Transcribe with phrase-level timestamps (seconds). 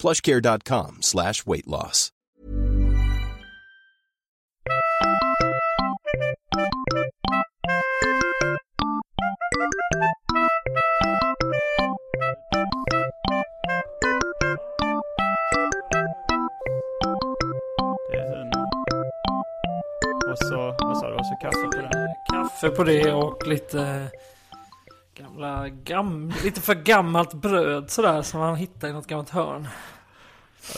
[0.00, 2.10] plushcare.com slash weight loss.
[18.12, 18.50] Det.
[20.30, 21.90] Och så, vad sa du, och så kaffe på den?
[22.30, 24.10] Kaffe på det och lite
[25.20, 29.68] gamla, gam, lite för gammalt bröd sådär som man hittar i något gammalt hörn.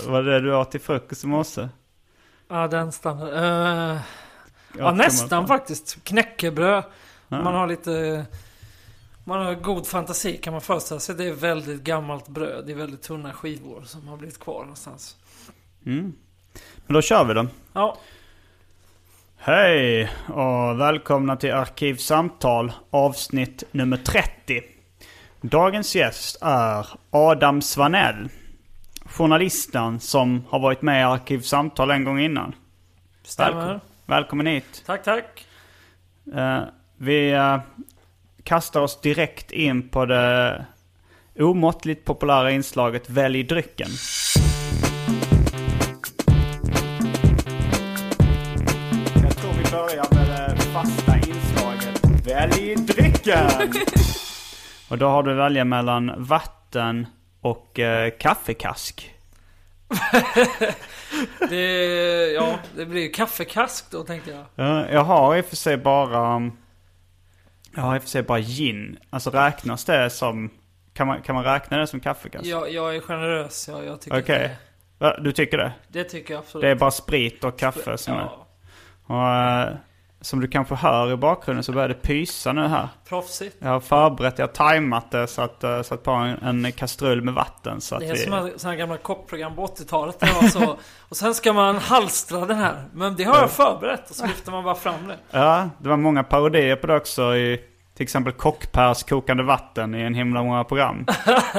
[0.06, 1.68] Var det det du åt till frukost i morse?
[2.48, 3.28] Ja, den standard.
[3.28, 4.00] Uh,
[4.78, 6.04] ja, kan nästan faktiskt.
[6.04, 6.84] Knäckebröd.
[7.28, 7.42] Ja.
[7.42, 8.26] Man har lite...
[9.24, 11.14] Man har god fantasi kan man föreställa sig.
[11.14, 12.66] Det är väldigt gammalt bröd.
[12.66, 15.16] Det är väldigt tunna skivor som har blivit kvar någonstans.
[15.86, 16.12] Mm.
[16.86, 17.46] Men då kör vi då.
[17.72, 17.98] Ja,
[19.44, 24.62] Hej och välkomna till Arkivsamtal avsnitt nummer 30.
[25.40, 28.28] Dagens gäst är Adam Svanell.
[29.04, 32.54] Journalisten som har varit med i Arkivsamtal en gång innan.
[33.22, 33.50] stämmer.
[33.54, 34.82] Välkommen, välkommen hit.
[34.86, 35.46] Tack, tack.
[36.34, 36.60] Eh,
[36.96, 37.60] vi eh,
[38.42, 40.66] kastar oss direkt in på det
[41.38, 43.88] omåttligt populära inslaget Välj drycken.
[52.32, 53.50] Välj drycken!
[54.88, 57.06] Och då har du att välja mellan vatten
[57.40, 59.14] och eh, kaffekask.
[61.48, 64.44] Det, ja, det blir ju kaffekask då tänkte jag.
[64.54, 66.50] Ja, jag har i och för sig bara...
[67.74, 68.98] Jag har i och för sig bara gin.
[69.10, 70.50] Alltså räknas det som...
[70.94, 72.44] Kan man, kan man räkna det som kaffekask?
[72.46, 73.68] Jag, jag är generös.
[73.68, 74.38] Jag, jag tycker Okej.
[74.38, 74.56] det,
[74.98, 75.72] Va, Du tycker det?
[75.88, 76.62] det tycker jag absolut.
[76.62, 78.18] Det är bara sprit och kaffe som är...
[78.20, 78.46] ja,
[79.06, 79.28] Och,
[79.70, 79.76] eh,
[80.22, 82.88] som du kanske hör i bakgrunden så börjar det pysa nu här.
[83.08, 83.56] proffsigt.
[83.58, 87.22] Jag har förberett, jag har tajmat det så att, uh, satt på en, en kastrull
[87.22, 88.18] med vatten så att Det är vi...
[88.18, 90.20] som här- sådana gamla kockprogram på 80-talet.
[90.20, 90.76] Det var så,
[91.08, 92.84] och sen ska man halstra den här.
[92.92, 95.16] Men det har jag förberett och så lyfter man bara fram det.
[95.30, 97.60] Ja, det var många parodier på det också i
[98.02, 101.06] till exempel Kockpers kokande vatten i en himla många program.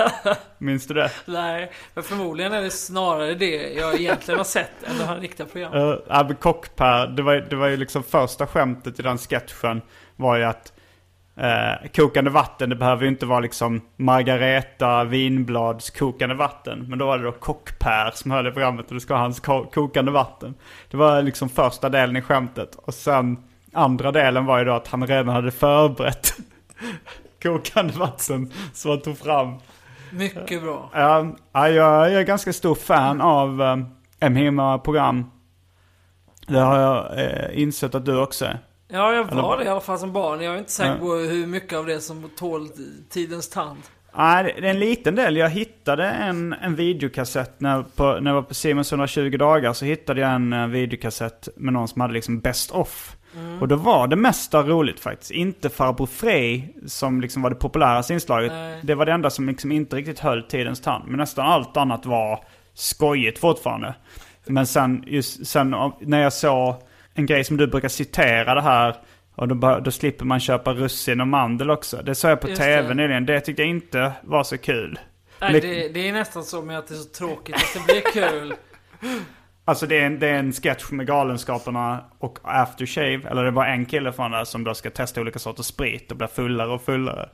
[0.58, 1.12] Minns du det?
[1.26, 5.46] Nej, men förmodligen är det snarare det jag egentligen har sett än det här riktiga
[5.46, 5.80] programmet.
[5.80, 9.82] Uh, Abbe Kockper, det var, det var ju liksom första skämtet i den sketchen
[10.16, 10.74] var ju att
[11.38, 16.86] eh, kokande vatten, det behöver ju inte vara liksom Margareta Vinblads kokande vatten.
[16.90, 19.40] Men då var det då Kockper som höll i programmet och det ska ha hans
[19.40, 20.54] ko- kokande vatten.
[20.92, 22.76] Det var liksom första delen i skämtet.
[22.76, 23.38] Och sen
[23.74, 26.34] andra delen var ju då att han redan hade förberett
[27.44, 29.56] kokande vatten som han tog fram.
[30.12, 30.90] Mycket bra.
[30.94, 33.78] Ja, ja, jag är ganska stor fan av eh,
[34.20, 34.80] M.
[34.84, 35.26] program.
[36.48, 38.60] Det har jag eh, insett att du också är.
[38.88, 40.42] Ja, jag var det i alla fall som barn.
[40.42, 42.70] Jag är inte säker på hur mycket av det som tål
[43.10, 43.80] tidens tand.
[44.18, 45.38] Nej, det är en liten del.
[45.38, 49.74] Jag hittade en, en videokassett när, på, när jag var på Simons 120 dagar.
[49.74, 53.16] Så hittade jag en eh, videokassett med någon som hade liksom best off.
[53.62, 55.32] Och då var det mesta roligt faktiskt.
[55.32, 58.52] Inte Farbror Frej som liksom var det populäraste inslaget.
[58.52, 58.80] Nej.
[58.84, 61.04] Det var det enda som liksom inte riktigt höll tidens tand.
[61.08, 62.44] Men nästan allt annat var
[62.74, 63.96] skojigt fortfarande.
[64.46, 66.76] Men sen, just, sen när jag såg
[67.14, 68.96] en grej som du brukar citera det här.
[69.36, 72.02] Och då, då slipper man köpa russin och mandel också.
[72.06, 72.94] Det såg jag på Just tv det.
[72.94, 73.26] nyligen.
[73.26, 75.00] Det tyckte jag inte var så kul.
[75.42, 78.12] Nej, det, det är nästan så med att det är så tråkigt att det blir
[78.30, 78.56] kul.
[79.66, 83.22] Alltså det är, en, det är en sketch med Galenskaparna och Aftershave.
[83.30, 86.18] Eller det bara en kille från där som då ska testa olika sorters sprit och
[86.18, 87.30] blir fullare och fullare.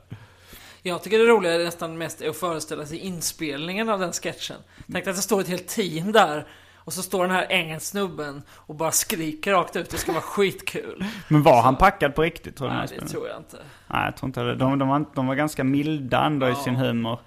[0.82, 4.56] Jag tycker det roliga är nästan mest är att föreställa sig inspelningen av den sketchen.
[4.92, 6.46] Tänk att det står ett helt team där
[6.76, 9.90] och så står den här ängen snubben och bara skriker rakt ut.
[9.90, 11.04] Det ska vara skitkul.
[11.28, 12.74] Men var han packad på riktigt tror du?
[12.74, 13.56] Nej, det tror jag inte.
[13.86, 14.54] Nej, jag tror inte det.
[14.54, 17.18] De, de, var, de var ganska milda ändå i sin humor.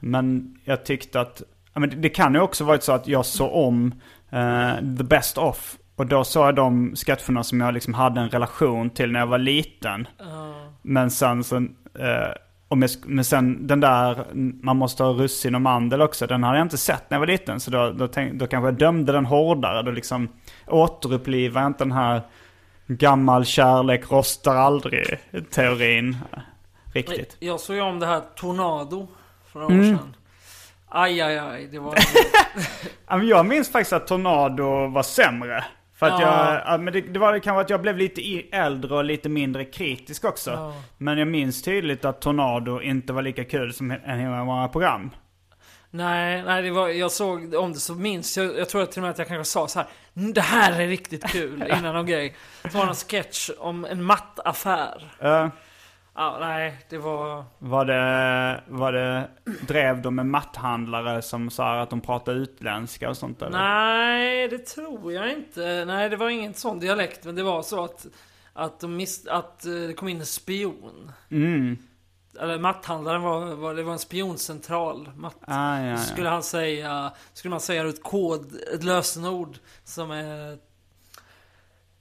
[0.00, 1.42] Men jag tyckte att,
[1.74, 3.94] ja, men det, det kan ju också varit så att jag såg om
[4.30, 5.76] eh, The Best Of.
[5.96, 9.26] Och då såg jag de sketcherna som jag liksom hade en relation till när jag
[9.26, 10.08] var liten.
[10.82, 11.40] Men sen
[11.98, 12.06] eh,
[12.68, 14.24] om jag, men sen den där,
[14.62, 17.26] man måste ha russin och mandel också, den hade jag inte sett när jag var
[17.26, 17.60] liten.
[17.60, 19.82] Så då, då, tänk, då kanske jag dömde den hårdare.
[19.82, 20.28] Då liksom
[20.66, 22.20] återupplivar jag inte den här
[22.86, 26.16] gammal kärlek rostar aldrig-teorin
[26.94, 27.36] riktigt.
[27.40, 29.08] Jag såg ju om det här Tornado
[29.52, 29.86] för några Mm.
[29.94, 30.14] år sedan.
[30.90, 31.66] Aj, aj, aj.
[31.66, 31.94] Det var...
[33.22, 35.64] Jag minns faktiskt att Tornado var sämre.
[35.98, 36.54] För att Ja.
[36.54, 39.64] jag, ja, men det, det var kanske att jag blev lite äldre och lite mindre
[39.64, 40.50] kritisk också.
[40.50, 40.74] Ja.
[40.98, 45.10] Men jag minns tydligt att Tornado inte var lika kul som en himla många program.
[45.90, 46.88] nej, nej, det var...
[46.88, 48.58] Jag såg om det så minns jag...
[48.58, 49.88] Jag tror att till och med att jag kanske sa så här.
[50.16, 52.36] "Mm, Det här är riktigt kul innan någon grej.
[52.62, 55.12] Det var någon sketch om en mattaffär.
[55.20, 55.48] Eh,
[56.20, 57.44] Ja, nej, det var...
[57.58, 59.28] var, det, var det,
[59.66, 63.58] drev de med matthandlare som sa att de pratade utländska och sånt eller?
[63.58, 65.84] Nej, det tror jag inte.
[65.84, 67.24] Nej, det var ingen sån dialekt.
[67.24, 68.06] Men det var så att,
[68.52, 71.12] att, de mis- att eh, det kom in en spion.
[71.30, 71.76] Mm.
[72.40, 75.10] Eller matthandlaren var, var, det var en spioncentral.
[75.16, 75.96] Matt, Ah, ja, ja.
[75.96, 80.58] Skulle han säga, skulle man säga ett kod, ett lösenord som är...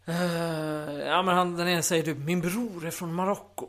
[0.10, 3.68] eh, ja men han, den ena säger typ min bror är från Marocko.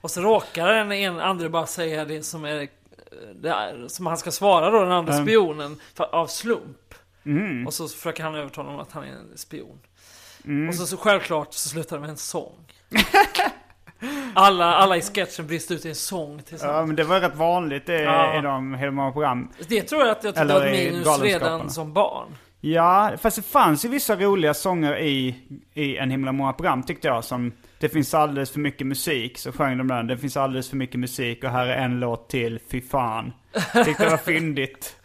[0.00, 2.68] Och så råkar den en, andra bara säga det som är...
[3.34, 5.26] Det är, som han ska svara då, den andra Mm.
[5.26, 6.94] spionen, för, av slump.
[7.26, 7.66] Mm.
[7.66, 9.78] Och så försöker han övertala honom att han är en spion.
[10.44, 10.68] Mm.
[10.68, 12.52] Och så, så självklart så slutar det med en sång.
[14.34, 16.86] alla, alla i sketchen brister ut i en sång Ja, tillsammans.
[16.86, 18.38] men det var rätt vanligt i, Ja.
[18.38, 19.50] i de hela många program.
[19.68, 22.28] Det tror jag att jag Eller var ett minus redan som barn.
[22.72, 25.36] Ja, fast det fanns ju vissa roliga sånger i,
[25.74, 27.24] i en himla många program tyckte jag.
[27.24, 30.06] Som Det finns alldeles för mycket musik, så sjöng de den.
[30.06, 33.32] Det finns alldeles för mycket musik och här är en låt till, fy fan.
[33.84, 34.96] Tyckte det var fyndigt.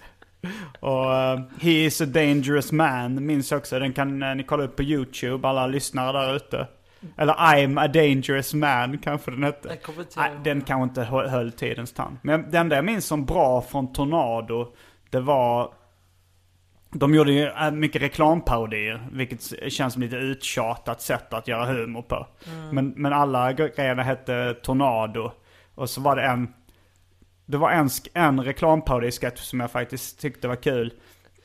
[0.80, 3.80] Och eh, He is a dangerous man minns jag också.
[3.80, 6.68] Den kan eh, ni kolla upp på YouTube, alla lyssnare där ute.
[7.18, 9.68] Eller I'm a dangerous man kanske den hette.
[10.22, 12.18] Nej, den kanske inte hö- höll tidens tand.
[12.22, 14.68] Men den där jag minns som bra från Tornado,
[15.10, 15.72] det var...
[16.92, 22.02] De gjorde ju äh, mycket reklamparodier, vilket känns som lite uttjatat sätt att göra humor
[22.02, 22.28] på.
[22.72, 25.32] Men, men alla gre- grejerna hette Tornado.
[25.76, 26.54] Och så var det en...
[27.46, 30.94] Det var en, en reklamparodi-sketch som jag faktiskt tyckte var kul.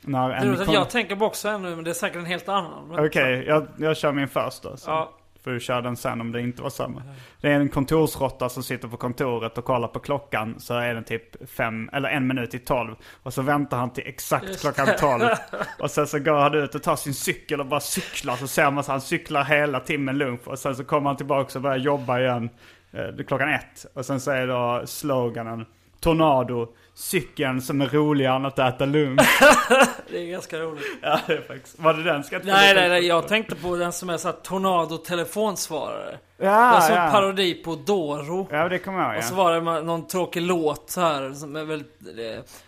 [0.01, 2.49] När en att kon- jag tänker på också ännu, men det är säkert en helt
[2.49, 3.05] annan.
[3.05, 4.77] Okej, jag, jag kör min först då.
[4.77, 5.11] Så Ja.
[5.45, 7.03] Får du köra den sen om det inte var samma.
[7.41, 10.59] Det är en kontorsråtta som sitter på kontoret och kollar på klockan.
[10.59, 12.95] Så är den typ fem, eller en minut i tolv.
[13.23, 15.29] Och så väntar han till exakt Just klockan tolv.
[15.79, 18.35] Och sen så går han ut och tar sin cykel och bara cyklar.
[18.35, 20.47] Så ser man att han cyklar hela timmen lunch.
[20.47, 22.49] Och sen så kommer han tillbaka och börjar jobba igen
[22.91, 23.85] eh, klockan ett.
[23.93, 25.65] Och sen så är då sloganen
[25.99, 29.21] Tornado, cykeln som är roligare än att äta lunch.
[30.09, 30.83] Det är ganska roligt.
[31.01, 31.79] ja, det är faktiskt.
[31.79, 33.05] Var det den ska Nej, nej, nej.
[33.07, 36.17] Jag tänkte på den som är såhär Tornado telefonsvarare.
[36.37, 37.09] Ja, det var som ja.
[37.11, 38.47] parodi på Doro.
[38.51, 39.17] Ja, det kommer jag ihåg.
[39.17, 39.37] Och så Ja.
[39.43, 41.97] var det någon tråkig låt så här som är väldigt...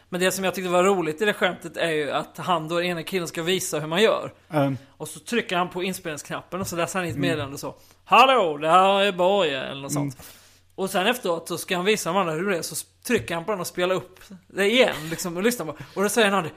[0.10, 2.82] Men det som jag tyckte var roligt i det skämtet är ju att han då,
[2.84, 4.32] ena killen, ska visa hur man gör.
[4.50, 7.76] Um, Och så trycker han på inspelningsknappen och så läser han in ett meddelande så.
[8.06, 10.18] Hallå, det här är Börje eller något sånt.
[10.76, 12.76] Och sen efteråt så ska han visa de andra hur det är, så
[13.08, 15.78] trycker han på den och spelar upp det igen liksom och lyssnar på.
[15.94, 16.52] Och då säger han det.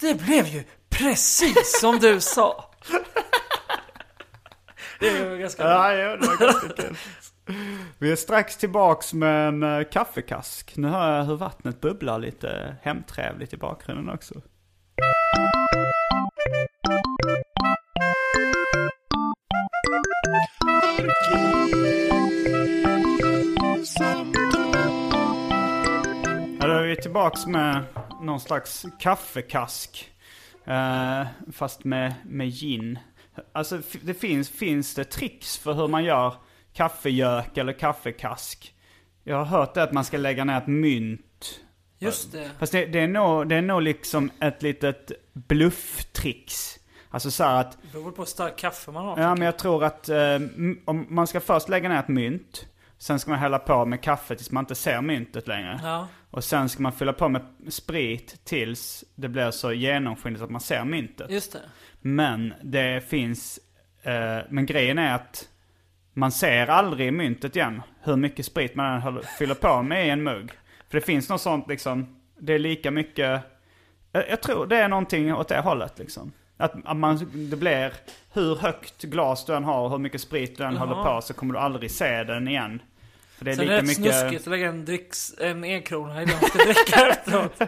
[0.00, 2.70] Det blev ju precis som du sa.
[5.00, 6.96] Det är ju ganska ja, ja, det var ganska kul.
[7.98, 10.76] Vi är strax tillbaks med en uh, kaffekask.
[10.76, 14.34] Nu hör jag hur vattnet bubblar lite hemtrevligt i bakgrunden också.
[24.32, 24.43] Vi
[27.14, 27.84] tillbaks med
[28.20, 30.12] någon slags kaffekask.
[30.64, 32.98] Eh, fast med, med gin.
[33.52, 36.34] Alltså det finns, finns det tricks för hur man gör
[36.72, 38.74] kaffegök eller kaffekask?
[39.24, 41.60] Jag har hört det att man ska lägga ner ett mynt.
[41.98, 42.50] Just det.
[42.58, 46.78] Fast det, det, är nog, det är nog liksom ett litet blufftricks.
[47.10, 49.20] Alltså så att Det beror på hur starkt kaffe man har.
[49.20, 50.38] Ja, men jag tror att eh,
[50.84, 52.66] om man ska först lägga ner ett mynt.
[53.04, 55.80] Sen ska man hälla på med kaffe tills man inte ser myntet längre.
[55.82, 56.08] Ja.
[56.30, 60.60] Och sen ska man fylla på med sprit tills det blir så genomskinligt att man
[60.60, 61.30] ser myntet.
[61.30, 61.60] Just det.
[62.00, 63.60] Men det finns,
[64.02, 65.48] eh, men grejen är att
[66.12, 70.22] man ser aldrig myntet igen hur mycket sprit man än fyller på med i en
[70.22, 70.50] mugg.
[70.88, 73.42] För det finns något sånt liksom, det är lika mycket,
[74.12, 76.32] jag, jag tror det är någonting åt det hållet liksom.
[76.56, 77.92] Att, att man, det blir,
[78.32, 80.86] hur högt glas du än har och hur mycket sprit du än Jaha.
[80.86, 82.82] håller på så kommer du aldrig se den igen.
[83.38, 84.14] För det är Sen är det lika rätt mycket...
[84.20, 87.60] snuskigt att lägga en, dricks, en enkrona i det man ska dricka efteråt.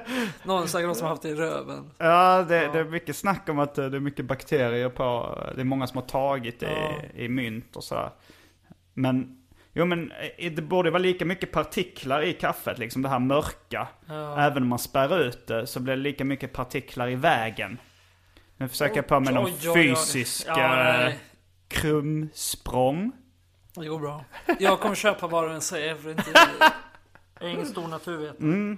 [0.44, 1.90] Någon säkert någon som har haft det i röven.
[1.98, 5.60] Ja, det, det är mycket snack om att eh, det är mycket bakterier på, det
[5.60, 7.02] är många som har tagit i, Ja.
[7.14, 8.10] i mynt och sådär.
[8.94, 9.38] Men,
[9.72, 13.88] jo men eh, det borde vara lika mycket partiklar i kaffet, liksom det här mörka.
[14.06, 14.40] Ja.
[14.40, 17.78] Även om man spärrar ut det så blir det lika mycket partiklar i vägen.
[18.56, 21.12] Nu försöker jag på med någon fysisk Ja, eh,
[21.68, 23.12] krumsprång.
[23.80, 24.24] Det går bra.
[24.58, 26.24] Jag kommer köpa vad du än säger för inte...
[27.40, 28.76] Jag är ingen stor naturvetare.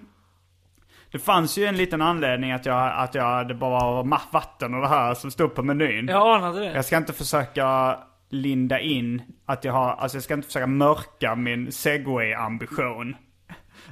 [1.10, 4.80] Det fanns ju en liten anledning att jag, att jag det bara var vatten och
[4.80, 6.08] det här som stod på menyn.
[6.08, 6.72] Jag anade det.
[6.72, 11.34] Jag ska inte försöka linda in att jag har, alltså jag ska inte försöka mörka
[11.34, 13.16] min segway-ambition.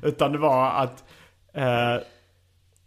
[0.02, 1.04] Utan det var att
[1.52, 1.96] eh,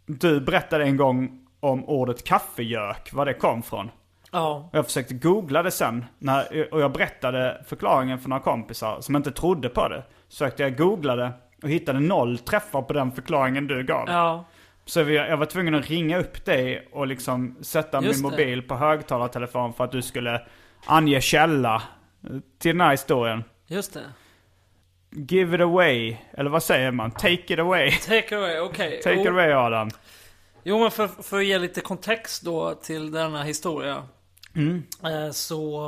[0.06, 3.90] du berättade en gång om ordet kaffegök, var det kom från.
[4.30, 4.68] Ja.
[4.72, 6.04] Och jag försökte googla det sen.
[6.18, 10.02] När, och jag berättade förklaringen för några kompisar som inte trodde på det.
[10.28, 11.32] Sökte jag googla det
[11.62, 14.04] och hittade noll träffar på den förklaringen du gav.
[14.08, 14.44] Ja.
[14.84, 18.36] Så jag var tvungen att ringa upp dig och liksom sätta Just min det.
[18.36, 20.42] mobil på högtalartelefon för att du skulle
[20.86, 21.82] ange källa
[22.58, 23.44] till den här historien.
[23.66, 24.00] Just det.
[25.12, 27.10] Give it away, eller vad säger man?
[27.10, 27.90] Take it away.
[28.06, 29.00] Take it away, okej.
[29.02, 29.90] Take it Jo- away Adam.
[30.64, 34.02] Jo men för, för att ge lite kontext då till denna historia.
[35.04, 35.84] Eh, så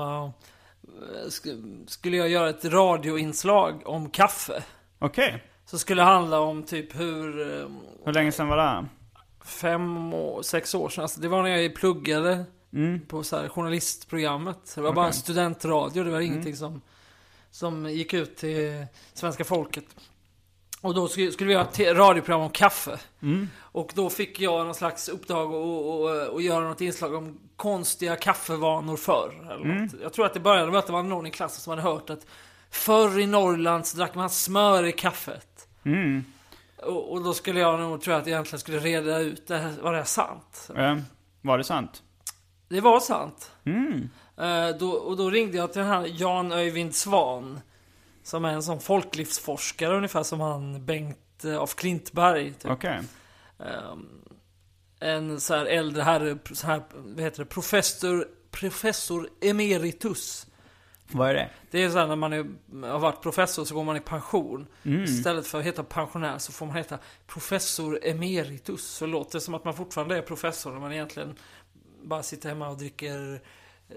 [0.82, 4.62] eh, sk- skulle jag göra ett radioinslag om kaffe.
[4.98, 7.68] Okej, Så skulle det handla om typ hur eh,
[8.04, 8.62] hur länge sedan var det
[9.44, 11.02] fem, och sex år sedan.
[11.02, 12.44] Alltså det var när jag pluggade
[13.08, 14.72] på så här journalistprogrammet.
[14.74, 16.04] Det var bara en studentradio.
[16.04, 16.80] Det var ingenting som,
[17.50, 19.84] som gick ut till svenska folket.
[20.82, 22.98] Och då skulle, skulle vi göra ett radioprogram om kaffe.
[23.60, 25.54] Och då fick jag någon slags uppdrag
[26.36, 29.48] att göra något inslag om konstiga kaffevanor förr.
[29.50, 29.94] Eller något.
[30.02, 32.10] Jag tror att det började med att det var någon i klassen som hade hört
[32.10, 32.26] att
[32.70, 35.68] förr i Norrland så drack man smör i kaffet.
[36.82, 39.72] Och, och då skulle jag nog tro att jag egentligen skulle reda ut, det här,
[39.82, 40.70] var det här sant?
[40.76, 40.96] Eh,
[41.40, 42.02] var det sant?
[42.68, 43.50] Det var sant.
[44.38, 47.60] Eh, då, och då ringde jag till den här Jan Öyvind Svan.
[48.22, 52.52] Som är en sån folklivsforskare ungefär som han Bengt eh, af Klintberg.
[52.52, 52.70] Typ.
[52.70, 53.00] Okej.
[53.58, 54.08] Ehm,
[55.00, 60.46] en så här äldre herre, så här, vad heter det, professor, professor emeritus.
[61.12, 61.50] Vad är det?
[61.70, 62.46] Det är så här när man är,
[62.90, 64.66] har varit professor så går man i pension.
[65.04, 68.84] Istället för att heta pensionär så får man heta professor emeritus.
[68.84, 71.34] Så låter det som att man fortfarande är professor när man egentligen
[72.02, 73.40] bara sitter hemma och dricker,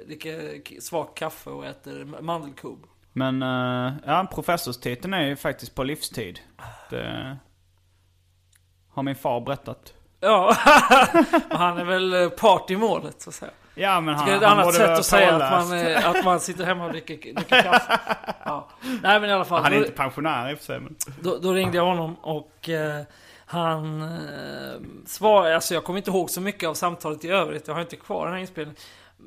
[0.05, 2.87] dricker svagt kaffe och äter mandelkubb.
[3.17, 6.39] Men, eh, ja, professorstiteln är ju faktiskt på livstid.
[6.89, 7.37] Det
[8.93, 9.93] har min far berättat.
[10.19, 10.55] Ja,
[11.49, 13.51] han är väl eh, part i målet så att säga.
[13.75, 16.25] Ja men han, Det är ett han annat sätt att säga att man, eh, att
[16.25, 17.99] man sitter hemma och dricker, dricker kaffe.
[18.45, 18.67] Ja.
[19.03, 19.63] Nej men i alla fall.
[19.63, 20.95] Han är då- inte pensionär i och för sig men...
[21.21, 23.01] Då, då ringde jag honom och eh,
[23.45, 27.73] han eh, svarade, alltså jag kommer inte ihåg så mycket av samtalet i övrigt, jag
[27.75, 28.75] har inte kvar den här inspelningen.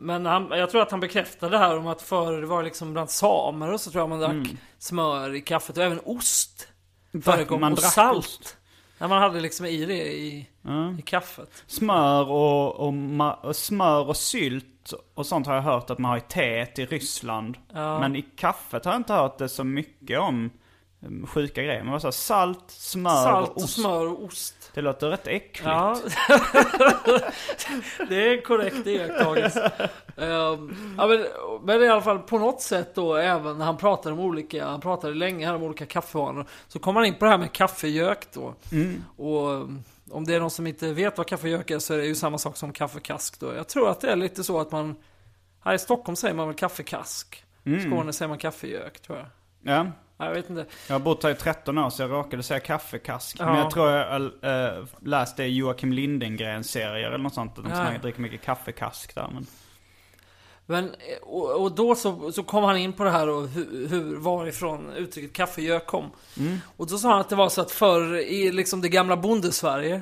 [0.01, 2.93] Men han, jag tror att han bekräftade det här om att förr det var liksom
[2.93, 4.57] bland samer och så tror jag man drack Mm.
[4.79, 6.69] smör i kaffet och även ost.
[7.23, 8.19] Förekom man och salt.
[8.19, 8.57] ost.
[8.99, 10.91] När man hade liksom i det i, Ja.
[10.99, 11.65] i kaffet.
[11.67, 12.95] Smör och, och,
[13.45, 16.87] och smör och sylt och sånt har jag hört att man har i teet i
[16.87, 17.57] Ryssland.
[17.73, 18.01] Ja.
[18.01, 20.51] Men i kaffet har jag inte hört det så mycket om
[21.01, 21.83] um, sjuka grejer.
[21.83, 22.13] Men vad sa?
[22.13, 23.75] Salt, smör Salt och ost.
[23.75, 24.55] smör och ost.
[24.79, 25.65] Det låter rätt äckligt.
[25.65, 26.01] Ja.
[28.09, 29.73] det är en korrekt iakttagelse.
[30.17, 31.27] um, ja, men,
[31.63, 34.81] men i alla fall på något sätt då även när han pratade om olika, han
[34.81, 36.47] pratade länge här om olika kaffevanor.
[36.69, 38.55] Så kom han in på det här med kaffegök då.
[39.17, 42.07] Och um, om det är någon som inte vet vad kaffegök är så är det
[42.07, 43.55] ju samma sak som kaffekask då.
[43.55, 44.97] Jag tror att det är lite så att man,
[45.61, 47.45] här i Stockholm säger man väl kaffekask.
[47.65, 49.27] I Skåne säger man kaffegök tror jag.
[49.75, 49.87] Ja.
[50.19, 50.67] Ja, Jag vet inte.
[50.87, 53.37] Jag har bott här i 13 år så jag råkade säga kaffekask.
[53.41, 53.47] Ja.
[53.47, 57.59] Men jag tror jag äh, läste Joakim Lindengren-serier eller något sånt.
[57.59, 57.99] Att de Ja.
[58.03, 59.29] dricker mycket kaffekask där.
[59.35, 59.47] Men...
[60.71, 63.89] Men, eh, och, och då så, så kom han in på det här och hur,
[63.89, 66.11] hur varifrån uttrycket kaffegök kom.
[66.77, 70.01] Och då sa han att det var så att förr i liksom det gamla bondesverige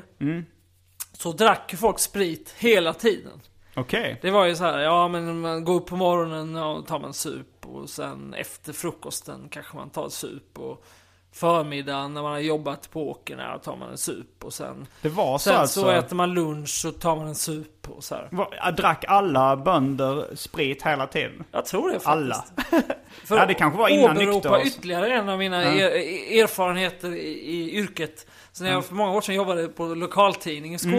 [1.13, 3.41] så drack folk sprit hela tiden.
[3.77, 4.19] Okej.
[4.23, 7.15] Det var ju så här, ja men man går upp på morgonen och tar man
[7.15, 10.85] sup och sen efter frukosten kanske man tar sup och
[11.33, 15.09] förmiddagen när man har jobbat på åkern, ja, tar man en sup och sen Det
[15.09, 15.81] var så Sen alltså?
[15.81, 18.29] så äter man lunch och tar man en sup och så här.
[18.33, 21.45] Var- Drack alla bönder sprit hela tiden?
[21.53, 22.07] Jag tror det faktiskt.
[22.09, 22.45] Alla?
[23.25, 24.67] För Ja, det kanske var innan nykter också.
[24.67, 25.71] ytterligare en av mina Ja.
[25.73, 28.27] er, erfarenheter i, i yrket.
[28.53, 30.99] Så när jag för många år sedan jobbade på lokaltidning i Mm.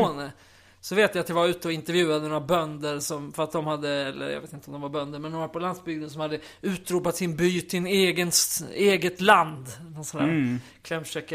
[0.81, 3.67] Så vet jag att jag var ute och intervjuade några bönder som, för att de
[3.67, 6.39] hade, eller jag vet inte om de var bönder, men några på landsbygden som hade
[6.61, 8.31] utropat sin by till en egen,
[8.73, 9.67] eget land.
[9.95, 10.59] Någon sån där Mm.
[10.81, 11.33] klämkäck.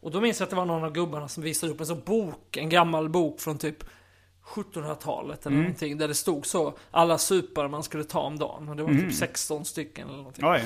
[0.00, 2.02] Och då minns jag att det var någon av gubbarna som visade upp en sån
[2.06, 3.84] bok, en gammal bok från typ
[4.54, 5.98] 1700-talet eller någonting.
[5.98, 8.68] Där det stod så, alla supar man skulle ta om dagen.
[8.68, 10.44] Och det var typ 16 stycken eller någonting.
[10.46, 10.62] Oj.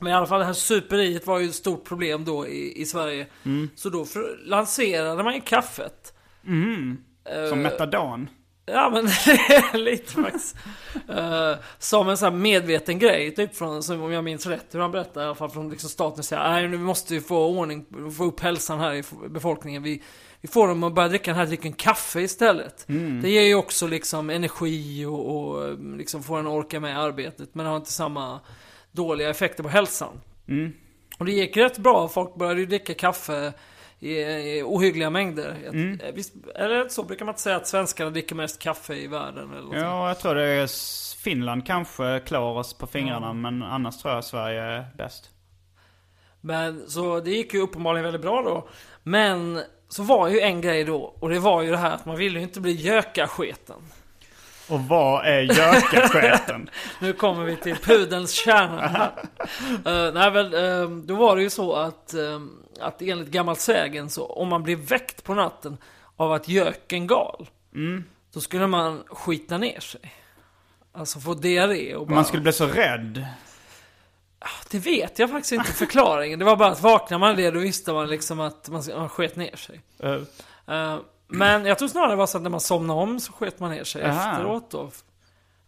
[0.00, 2.84] Men i alla fall det här superiet var ju ett stort problem då i, i
[2.86, 3.26] Sverige.
[3.74, 6.14] Så då för, lanserade man ju kaffet.
[6.46, 6.52] Eh,
[7.48, 8.28] Som metadon.
[8.72, 9.08] Ja men
[9.84, 10.56] lite faktiskt.
[11.08, 14.80] Eh, som en sån här medveten grej, typ från, som om jag minns rätt, hur
[14.80, 17.86] han berättade i alla fall från liksom staten säger nej nu måste vi få ordning,
[18.16, 19.82] få upp hälsan här i befolkningen.
[19.82, 20.02] Vi,
[20.40, 22.84] vi får dem att börja dricka den här drycken kaffe istället.
[23.22, 27.66] Det ger ju också liksom energi och, och liksom får en orka med arbetet, men
[27.66, 28.40] har inte samma
[28.92, 30.20] dåliga effekter på hälsan.
[31.18, 33.52] Och det gick rätt bra, folk började ju dricka kaffe
[34.00, 34.12] i,
[34.58, 35.56] i ohyggliga mängder.
[35.64, 39.50] Jag- Visst, eller så brukar man inte säga att svenskarna dricker mest kaffe i världen
[39.50, 39.82] eller något sånt.
[39.84, 40.68] Ja, jag tror det är
[41.22, 45.30] Finland kanske klår oss på fingrarna, men annars tror jag Sverige är bäst.
[46.40, 48.68] Men så det gick ju uppenbarligen väldigt bra då.
[49.02, 52.16] Men så var ju en grej då, och det var ju det här att man
[52.16, 53.76] ville ju inte bli gökasketen.
[54.68, 56.70] Och vad är gökasketen?
[57.00, 59.10] Nu kommer vi till pudelns kärna.
[59.86, 62.40] Eh, nej väl, eh, då var det ju så att, uh,
[62.80, 65.76] att enligt gammalt sägen så om man blev väckt på natten
[66.16, 67.48] av att göken gal.
[68.34, 70.00] Då skulle man skita ner sig.
[70.92, 72.14] Alltså få diarré och bara...
[72.14, 73.26] Man skulle bli så rädd.
[74.70, 76.38] Det vet jag faktiskt inte förklaringen.
[76.38, 79.36] Det var bara att vaknar man det då visste man liksom att man, man sket
[79.36, 79.80] ner sig.
[80.66, 80.98] Eh,
[81.28, 83.70] men jag tror snarare det var så att när man somnade om så sket man
[83.70, 84.30] ner sig Aha.
[84.32, 84.90] efteråt då.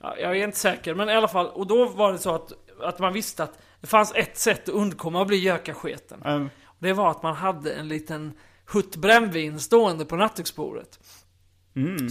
[0.02, 1.46] Ja, jag är inte säker, men i alla fall.
[1.46, 2.52] Och då var det så att,
[2.82, 6.22] att man visste att det fanns ett sätt att undkomma att bli gökasketen.
[6.24, 6.44] eh,
[6.78, 8.32] Det var att man hade en liten
[8.72, 10.98] hutt brännvin stående på nattduksbordet.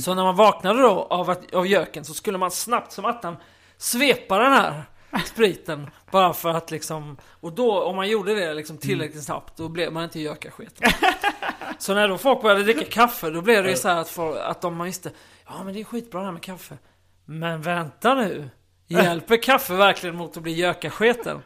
[0.04, 3.38] Så när man vaknade då av, att, av göken så skulle man snabbt som attan
[3.78, 4.84] svepa den här
[5.26, 5.90] spriten.
[6.12, 9.94] bara för att liksom, och då om man gjorde det liksom tillräckligt snabbt då blev
[9.94, 10.92] man inte gökasketen.
[11.78, 14.38] Så när då folk började dricka kaffe då blev det ju så här att, folk,
[14.42, 15.12] att de visste,
[15.46, 16.78] ja men det är skitbra det här med kaffe.
[17.26, 18.50] Men vänta nu,
[18.88, 21.42] hjälper kaffe verkligen mot att bli gökasketen?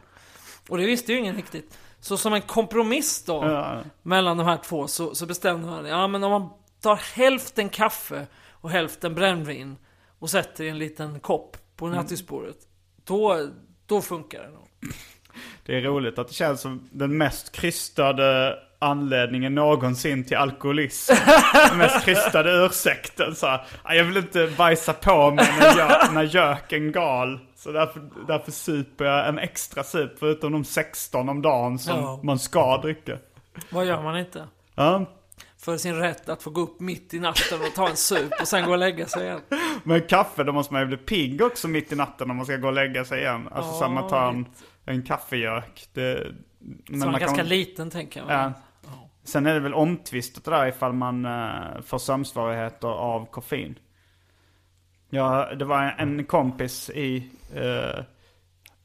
[0.68, 1.78] Och det visste ju ingen riktigt.
[2.00, 3.82] Så som en kompromiss då, ja.
[4.02, 6.50] mellan de här två, så, så bestämde man, ja men om man
[6.80, 9.76] tar hälften kaffe och hälften brännvin
[10.18, 12.56] och sätter i en liten kopp på nattduksbordet.
[13.06, 13.48] Då,
[13.86, 14.68] då funkar det nog.
[15.66, 21.12] Det är roligt att det känns som den mest krystade anledningen någonsin till alkoholism.
[21.68, 23.34] Den mest krystade ursäkten.
[23.34, 27.38] Så här, "Ah, jag vill inte bajsa på mig när, gö- när göken gal.
[27.56, 32.20] Så därför, därför super jag en extra sup förutom de 16 om dagen som Ja.
[32.22, 33.18] man ska dricka.
[33.70, 34.48] Vad gör man inte?
[34.74, 35.04] Ja.
[35.64, 38.48] För sin rätt att få gå upp mitt i natten och ta en sup och
[38.48, 39.40] sen gå och lägga sig igen.
[39.84, 42.56] Men kaffe, då måste man ju bli pigg också mitt i natten om man ska
[42.56, 43.48] gå och lägga sig igen.
[43.52, 44.46] Alltså så här, man tar en,
[44.84, 45.88] en kaffegök.
[45.92, 46.32] Det,
[46.88, 48.30] men Så man ganska kan- liten tänker jag.
[48.30, 48.52] Ja.
[49.24, 53.78] Sen är det väl omtvistat det där ifall man uh, får sömnsvårigheter av koffein.
[55.10, 58.04] Ja, det var en kompis i eh,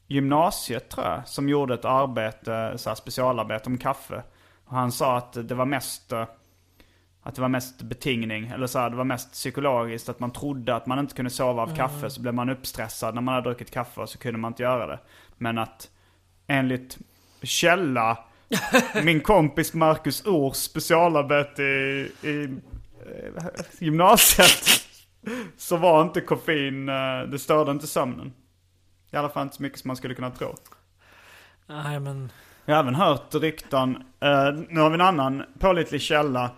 [0.06, 4.22] gymnasiet tror jag, som gjorde ett arbete, så här specialarbete om kaffe.
[4.64, 6.24] Och han sa att det var mest, eh,
[7.30, 10.08] att det var mest betingning, eller så här, det var mest psykologiskt.
[10.08, 13.22] Att man trodde att man inte kunde sova av kaffe, så blev man uppstressad när
[13.22, 14.98] man hade druckit kaffe och så kunde man inte göra det.
[15.38, 15.90] Men att
[16.46, 16.98] enligt
[17.42, 18.18] källa
[19.04, 23.44] min kompis Marcus Ors specialarbete i, i eh,
[23.78, 24.82] gymnasiet
[25.56, 28.32] så var inte koffein, eh, det störde inte sömnen.
[29.10, 30.54] I alla fall inte så mycket som man skulle kunna tro.
[31.66, 32.32] Nej men,
[32.64, 36.50] Jag har även hört rykten, eh, nu har vi en annan pålitlig källa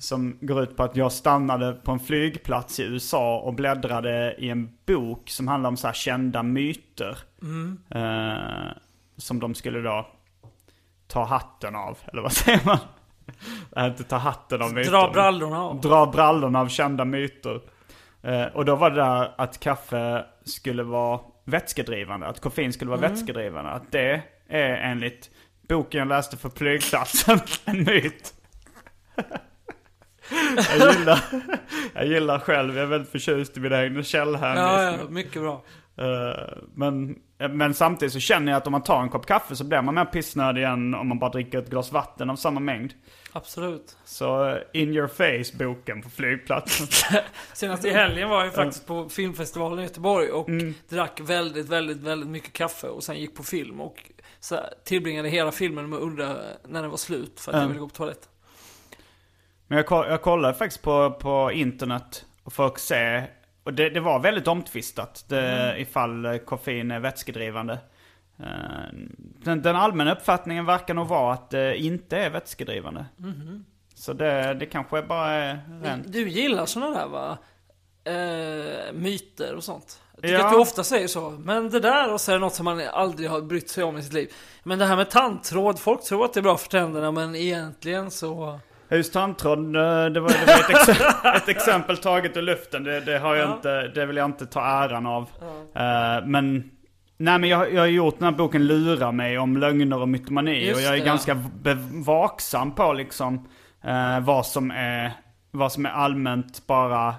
[0.00, 4.48] som går ut på att jag stannade på en flygplats i USA och bläddrade i
[4.48, 7.18] en bok som handlar om så här kända myter.
[7.90, 8.72] Eh,
[9.16, 10.06] som de skulle då
[11.06, 12.78] ta hatten av, eller vad säger man?
[13.76, 14.90] Nej, inte ta hatten av myter.
[14.90, 15.80] dra brallorna av.
[15.80, 17.60] Dra brallorna av kända myter.
[18.22, 22.26] Eh, och då var det där att kaffe skulle vara vätskedrivande.
[22.26, 23.70] Att koffein skulle vara vätskedrivande.
[23.70, 25.30] Att det är enligt
[25.68, 28.34] boken jag läste för flygplatsen en myt.
[30.78, 31.24] jag, gillar,
[31.94, 34.98] jag gillar själv, jag är väldigt förtjust i mina egna Ja, källhänvisningar.
[35.02, 35.62] ja, mycket bra.
[35.98, 37.16] Eh, men,
[37.50, 39.94] men samtidigt så känner jag att om man tar en kopp kaffe så blir man
[39.94, 42.92] mer pissnödig än om man bara dricker ett glas vatten av samma mängd.
[43.32, 43.96] Absolut.
[44.04, 46.86] Så eh, In Your Face-boken på flygplatsen.
[47.52, 50.74] Senast i helgen var jag faktiskt på filmfestivalen i Göteborg och Mm.
[50.88, 53.96] drack väldigt, väldigt, väldigt mycket kaffe och sen gick på film och
[54.40, 56.36] så tillbringade hela filmen med att undra
[56.68, 57.68] när den var slut för att jag Mm.
[57.68, 58.29] ville gå på toaletten.
[59.70, 63.22] Men jag, jag kollade faktiskt på, på internet och folk se,
[63.64, 67.78] och det, det var väldigt omtvistat det, ifall eh, koffein är vätskedrivande.
[68.38, 68.46] Eh,
[69.42, 73.04] Den, den allmänna uppfattningen verkar nog vara att det inte är vätskedrivande.
[73.94, 76.12] Så det, det kanske bara är rent.
[76.12, 77.38] Du gillar såna där va?
[78.04, 80.00] Eh, myter och sånt.
[80.14, 80.46] Jag tycker Ja.
[80.46, 81.30] att du ofta säger så.
[81.30, 83.98] Men det där och så är det något som man aldrig har brytt sig om
[83.98, 84.32] i sitt liv.
[84.62, 88.10] Men det här med tandtråd, folk tror att det är bra för tänderna men egentligen
[88.10, 88.60] så...
[88.90, 91.00] Just tandtråd, eh, det var, det var ett, ex-
[91.42, 92.84] ett exempel taget ur luften.
[92.84, 93.54] Det, det, har jag Ja.
[93.54, 95.22] inte, det vill jag inte ta äran av.
[95.74, 96.70] Eh, men,
[97.16, 100.66] nej men jag, jag har gjort den här boken Lura mig om lögner och mytomani.
[100.66, 103.48] Just och jag är det, ganska be- vaksam på liksom
[103.84, 105.12] eh, vad, som är,
[105.50, 107.14] vad som är allmänt bara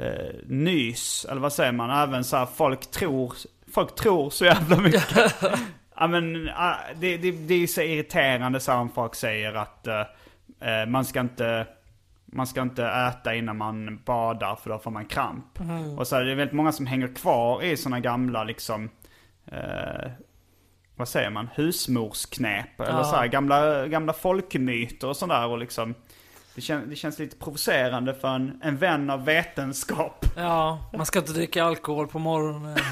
[0.00, 1.26] eh, nys.
[1.30, 1.90] Eller vad säger man?
[2.08, 3.32] Även så här, folk tror,
[3.74, 5.34] folk tror så jävla mycket.
[5.96, 9.86] Ja men ah, det, det, det är så irriterande så här om folk säger att
[9.86, 10.02] eh,
[10.88, 11.66] man ska inte
[12.26, 15.60] man ska inte äta innan man badar för då får man kramp.
[15.98, 18.90] Och så är det väldigt många som hänger kvar i sådana gamla liksom
[19.46, 20.10] eh,
[20.96, 22.80] vad säger man, husmorsknep.
[22.80, 23.04] Eller Ja.
[23.04, 25.46] så här, gamla, gamla folkmyter och sådär.
[25.46, 25.94] Och liksom,
[26.54, 30.26] det, kän, det känns lite provocerande för en, en vän av vetenskap.
[30.36, 32.76] Ja, man ska inte dricka alkohol på morgonen.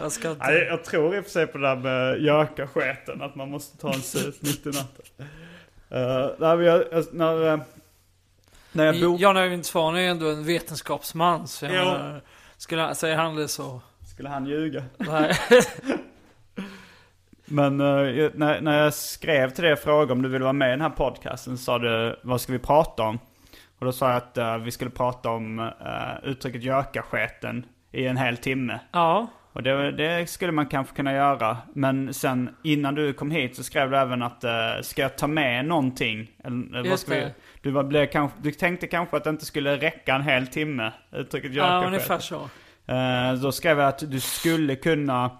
[0.00, 0.46] Jag ska inte...
[0.46, 3.78] Nej, jag tror i och för sig på det där med gökasketen, att man måste
[3.78, 5.26] ta en sup mitt i natten.
[5.94, 7.60] Uh, nej, men jag, när, eh,
[8.72, 9.20] när jag bok...
[9.20, 11.48] Jan Övind Svahn är ändå en vetenskapsman.
[11.48, 12.20] Så jag menar,
[12.56, 13.80] skulle, säger han det så...
[14.12, 14.84] Skulle han ljuga?
[14.96, 15.36] Nej.
[17.46, 20.68] Men eh, när, när jag skrev till dig och frågade om du ville vara med
[20.68, 23.18] i den här podcasten så sa du, vad ska vi prata om?
[23.78, 25.68] Och då sa jag att eh, vi skulle prata om uh,
[26.22, 28.80] uttrycket gökasketen i en hel timme.
[28.92, 29.26] Ja.
[29.54, 31.56] Och det, det skulle man kanske kunna göra.
[31.74, 35.26] Men sen innan du kom hit så skrev du även att uh, ska jag ta
[35.26, 36.30] med någonting?
[36.44, 37.34] Eller, Just ska vi, det.
[37.62, 40.92] du, var, blev kanske, du tänkte kanske att det inte skulle räcka en hel timme,
[41.12, 41.86] uttrycket Ja, gökasketen.
[41.94, 42.48] ungefär så.
[42.92, 45.30] Eh, då skrev jag att du skulle kunna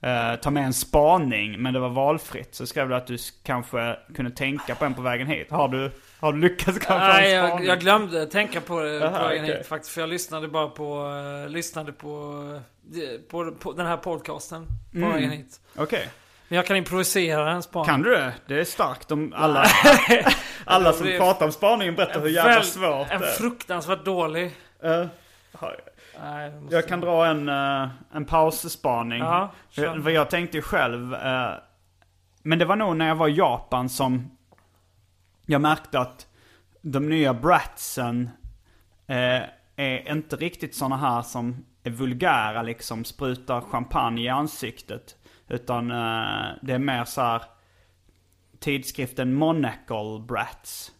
[0.00, 2.54] eh, ta med en spaning, men det var valfritt.
[2.54, 5.50] Så skrev du att du kanske kunde tänka på en på vägen hit.
[5.50, 5.90] Har du,
[6.24, 9.56] har du lyckats kanske Nej, jag, jag glömde tänka på det Aha, på vägen okej.
[9.56, 9.94] hit faktiskt.
[9.94, 12.32] För jag lyssnade bara på, uh, lyssnade på,
[12.94, 15.12] eh, på, på den här podcasten på Mm.
[15.12, 15.60] vägen hit.
[15.76, 16.08] Okej.
[16.48, 17.86] Men jag kan improvisera en spaning.
[17.86, 18.32] Kan du det?
[18.46, 19.64] Det är starkt om alla,
[20.64, 24.52] alla som pratar om spaningen berättar hur jävla svårt En fruktansvärt dålig.
[24.82, 25.06] Eh,
[25.52, 25.76] har-
[26.22, 29.18] Nej, måste- jag kan dra en, uh, en pausspaning.
[29.18, 29.52] Ja.
[29.74, 31.50] För- jag tänkte ju själv, eh,
[32.42, 34.33] men det var nog när jag var i Japan som
[35.46, 36.26] jag märkte att
[36.82, 38.30] de nya bratsen
[39.06, 39.42] eh,
[39.76, 45.16] är inte riktigt såna här som är vulgära liksom, sprutar champagne i ansiktet.
[45.48, 47.42] Utan eh, det är mer så här
[48.60, 50.92] tidskriften Monacle Brats.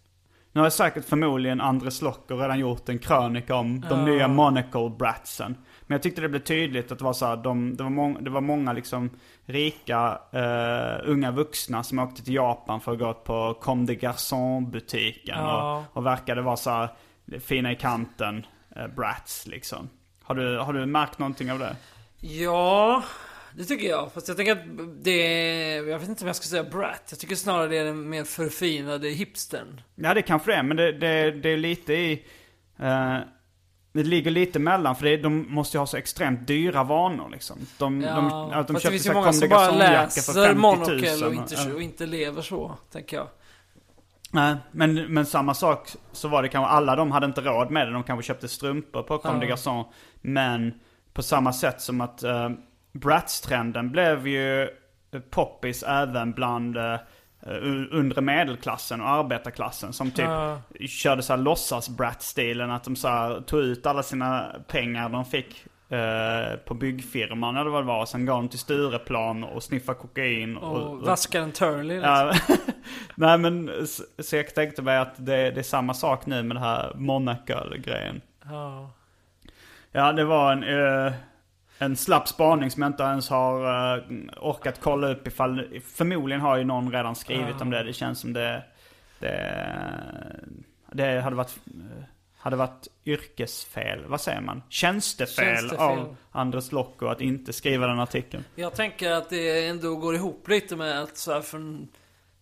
[0.53, 4.05] Nu har säkert förmodligen Andres Locker redan gjort en krönika om de Ja.
[4.05, 5.57] nya Monacle Bratsen.
[5.87, 8.25] Men jag tyckte det blev tydligt att det var så här, de, det, var mång,
[8.25, 9.11] det var många liksom
[9.47, 14.71] rika eh, unga vuxna som åkte till Japan för att gå på Comme des Garçons
[14.71, 15.39] butiken.
[15.39, 15.87] Ja.
[15.91, 16.89] Och, och verkade vara så här
[17.41, 19.89] fina i kanten, eh, brats liksom.
[20.23, 21.77] Har du, har du märkt någonting av det?
[22.21, 23.03] Ja,
[23.57, 24.13] det tycker jag.
[24.13, 27.03] Fast jag tänker att det är, jag vet inte om jag ska säga brat.
[27.11, 29.81] Jag tycker snarare det är den mer förfinade hipstern.
[29.95, 32.25] Ja det kanske det är, men det, det, det är lite i...
[32.79, 33.19] Eh,
[33.95, 37.59] det ligger lite mellan, för det, de måste ju ha så extremt dyra vanor liksom.
[37.79, 40.57] De, Ja, de, att de des bara Garçons-jacka för läser 50 000.
[40.57, 43.27] monokel och inte, och inte lever så, tänker jag.
[44.31, 47.87] Nej, men, men samma sak så var det kanske, alla de hade inte råd med
[47.87, 47.93] det.
[47.93, 49.41] De kanske köpte strumpor på Comme Ja.
[49.41, 49.87] des Garçons.
[50.21, 50.75] Men
[51.13, 52.51] på samma sätt som att uh,
[52.93, 54.69] Bratz-trenden blev ju
[55.31, 56.97] poppis även bland uh,
[57.91, 59.93] undre medelklassen och arbetarklassen.
[59.93, 60.59] Som typ Ja.
[60.89, 62.71] körde så här låtsas Bratz-stilen.
[62.71, 67.71] Att de så här tog ut alla sina pengar de fick eh, på byggfirman eller
[67.71, 68.07] vad det var.
[68.07, 70.57] Sen gav de till Stureplan och sniffade kokain.
[70.57, 72.57] Och vaskar en Turley liksom.
[73.15, 73.71] Nej men
[74.19, 78.21] så jag tänkte mig att det, det är samma sak nu med det här Monaco-grejen.
[78.45, 78.91] Ja.
[79.93, 80.63] Ja, det var en,
[81.07, 81.13] eh,
[81.79, 84.03] en slapp spaning som jag inte ens har eh,
[84.37, 87.83] orkat kolla upp ifall, förmodligen har ju någon redan skrivit om det.
[87.83, 88.63] Det känns som det,
[89.19, 89.71] det,
[90.93, 92.05] det hade varit, eh,
[92.37, 94.63] hade varit yrkesfel, vad säger man?
[94.69, 95.81] Tjänstefel, Tjänstefel.
[95.81, 98.45] av Andres Locko att inte skriva den artikeln.
[98.55, 101.89] Jag tänker att det ändå går ihop lite med att så här från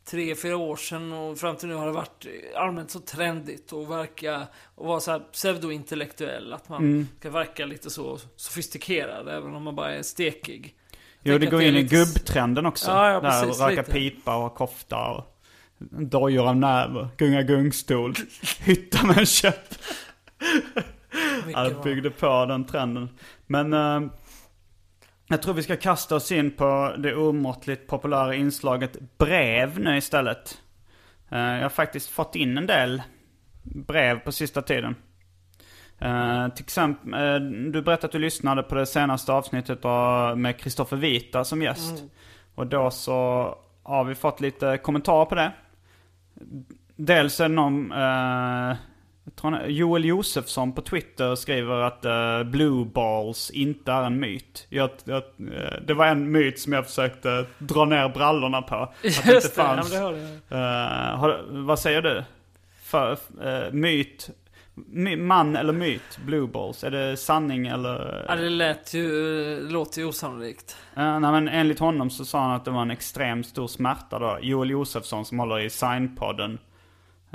[0.04, 3.90] tre, fyra år sedan och fram till nu har det varit allmänt så trendigt och
[3.90, 6.52] verka och vara så här pseudointellektuell.
[6.52, 7.08] Att man Mm.
[7.18, 10.74] ska verka lite så sofistikerad även om man bara är stekig.
[11.22, 12.90] Jo, det att går in i lite- gubbtrenden också.
[12.90, 13.92] Ja, ja, Där precis, röka lite.
[13.92, 15.38] pipa och kofta och
[15.90, 18.14] dojor av näver, gunga gungstol,
[18.60, 19.74] hytta med en käpp.
[21.52, 21.82] Bra.
[21.84, 23.08] byggde på den trenden.
[23.46, 24.10] Men eh,
[25.32, 30.60] jag tror vi ska kasta oss in på det omåttligt populära inslaget brev nu istället.
[31.30, 33.02] Eh, jag har faktiskt fått in en del
[33.62, 34.94] brev på sista tiden.
[35.98, 37.40] Eh, till exempel, eh,
[37.70, 42.04] du berättade att du lyssnade på det senaste avsnittet av, med Kristoffer Vita som gäst.
[42.54, 45.52] Och då så har vi fått lite kommentarer på det.
[46.96, 47.92] Dels är det någon,
[49.66, 54.66] Joel Josefsson på Twitter skriver att uh, blue balls inte är en myt.
[54.68, 58.74] Jag, jag, eh, det var en myt som jag försökte dra ner brallorna på.
[58.74, 59.90] Att inte Just det, men fanns.
[59.90, 60.58] det hörde jag.
[60.58, 62.24] Eh, har, vad säger du?
[62.82, 64.30] För, eh, myt,
[64.74, 66.18] my, man eller myt?
[66.26, 66.84] Blue balls?
[66.84, 68.24] Är det sanning eller?
[68.28, 69.08] Ja, det lät ju,
[69.64, 70.76] det låter ju osannolikt.
[70.98, 74.18] Uh, nej, men enligt honom så sa han att det var en extremt stor smärta
[74.18, 74.38] då.
[74.42, 76.58] Joel Josefsson som håller i Signpodden.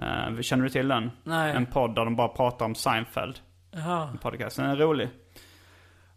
[0.01, 1.11] Uh, känner du till den?
[1.23, 1.51] Nej.
[1.55, 3.39] En podd där de bara pratar om Seinfeld.
[3.71, 4.09] Jaha.
[4.11, 4.55] En podcast.
[4.57, 5.09] Den är rolig.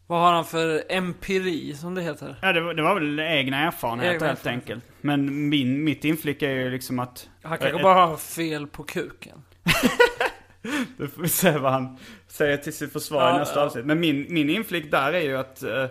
[0.07, 2.37] Vad har han för empiri, som det heter?
[2.43, 4.73] Ja, det, var- det var väl egna erfarenheter Egna helt erfarenheter.
[4.75, 4.85] enkelt.
[5.01, 7.29] Men min, mitt inflick är ju liksom att...
[7.43, 9.43] Han kanske Eh, bara har fel på kuken.
[10.99, 11.97] Då får vi se vad han
[12.29, 13.67] säger till sitt försvar i Ja, nästa ja.
[13.67, 13.85] avsnitt.
[13.87, 15.87] Men min, min inflick där är ju att eh,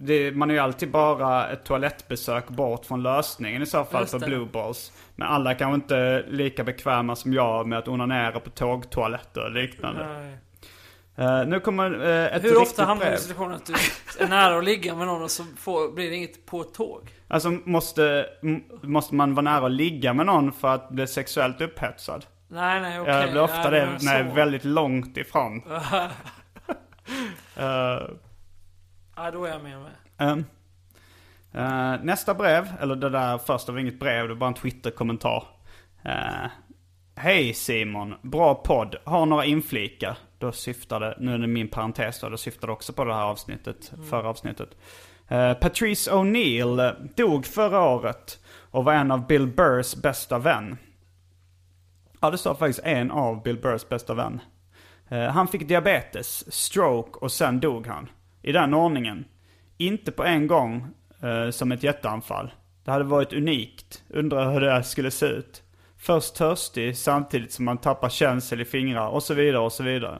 [0.00, 4.18] det, man är ju alltid bara ett toalettbesök bort från lösningen i så fall för
[4.18, 4.92] blue balls.
[5.16, 9.50] Men alla kanske inte är lika bekväma som jag med att onanera på tågtoaletter och
[9.50, 10.06] liknande.
[10.06, 10.38] Nej.
[11.16, 13.74] Eh, nu kommer uh, ett Hur ofta hamnar du i situationen att du
[14.24, 17.10] är nära att ligga med någon och så får, blir det inget på ett tåg?
[17.28, 18.26] Alltså måste,
[18.82, 22.26] måste man vara nära att ligga med någon för att bli sexuellt upphetsad?
[22.48, 23.14] Nej, nej, okej.
[23.14, 25.62] jag blir ofta Nej, det när jag är väldigt långt ifrån.
[27.56, 28.02] Eh,
[29.20, 29.92] Ja, då är jag med mig.
[30.18, 30.44] Um,
[31.52, 35.44] eh, nästa brev, eller det där första var inget brev, det var bara en Twitter-kommentar.
[36.02, 36.50] Eh,
[37.16, 38.96] Hej Simon, bra podd.
[39.04, 40.18] Har några inflikar.
[40.38, 43.92] Då syftade, nu är det min parentes då, då syftade också på det här avsnittet,
[44.10, 44.68] förra avsnittet.
[45.28, 48.38] Eh, Patrice O'Neill eh, dog förra året
[48.70, 50.76] och var en av Bill Burrs bästa vän.
[52.20, 54.40] Ja, det står faktiskt en av Bill Burrs bästa vän.
[55.10, 58.08] Han fick diabetes, stroke och sen dog han.
[58.42, 59.24] I den ordningen.
[59.76, 60.86] Inte på en gång
[61.22, 62.50] eh, som ett jätteanfall.
[62.84, 64.02] Det hade varit unikt.
[64.08, 65.62] Undrar hur det skulle se ut.
[65.98, 70.18] Först törstig samtidigt som man tappar känsel i fingrar och så vidare och så vidare.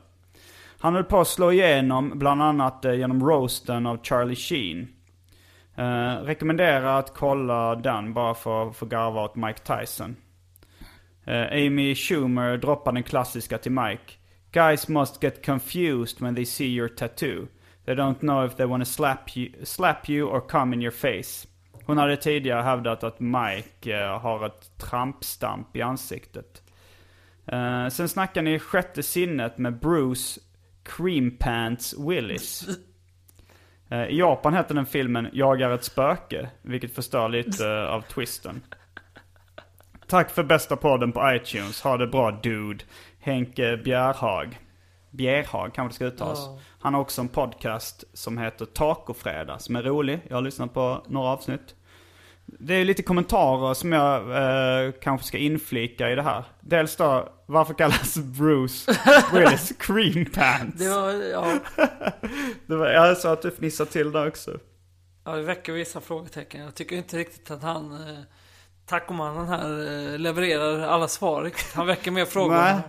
[0.80, 4.88] Han höll på att slå igenom bland annat eh, genom roasten av Charlie Sheen.
[5.76, 10.16] Eh, rekommenderar att kolla den bara för att få garva åt Mike Tyson.
[11.24, 14.12] Eh, Amy Schumer droppar den klassiska till Mike.
[14.52, 17.46] Guys must get confused when they see your tattoo.
[17.88, 20.90] They don't know if they want to slap you, slap you or come in your
[20.92, 21.48] face.
[21.84, 26.62] Hon hade tidigare hävdat att Mike eh, har ett trampstamp i ansiktet.
[27.46, 30.40] Eh, sen snackar ni sjätte sinnet med Bruce
[30.82, 32.68] Cream Pants Willis.
[33.90, 38.62] Eh, I Japan heter den filmen Jagar ett spöke, vilket förstör lite av twisten.
[40.06, 41.82] Tack för bästa podden på iTunes.
[41.82, 42.84] Ha det bra dude.
[43.20, 44.58] Henke Bjärhag.
[45.10, 46.38] Bjärhag kanske det ska uttalas.
[46.38, 46.58] Ja.
[46.80, 50.20] Han har också en podcast som heter Tacofredag som är rolig.
[50.28, 51.74] Jag har lyssnat på några avsnitt.
[52.46, 54.20] Det är lite kommentarer som jag
[54.86, 56.44] eh, kanske ska inflika i det här.
[56.60, 58.92] Dels då, varför kallas Bruce
[59.32, 60.78] Willis Cream Pants?
[60.78, 61.58] Det var, ja,
[62.66, 64.58] Det var, jag sa att du fnissade till där också.
[65.24, 66.60] ja, det väcker vissa frågetecken.
[66.60, 68.18] Jag tycker inte riktigt att han, eh,
[68.86, 69.70] tacomannen här,
[70.12, 71.50] eh, levererar alla svar.
[71.74, 72.54] Han väcker mer frågor.
[72.54, 72.80] Nej.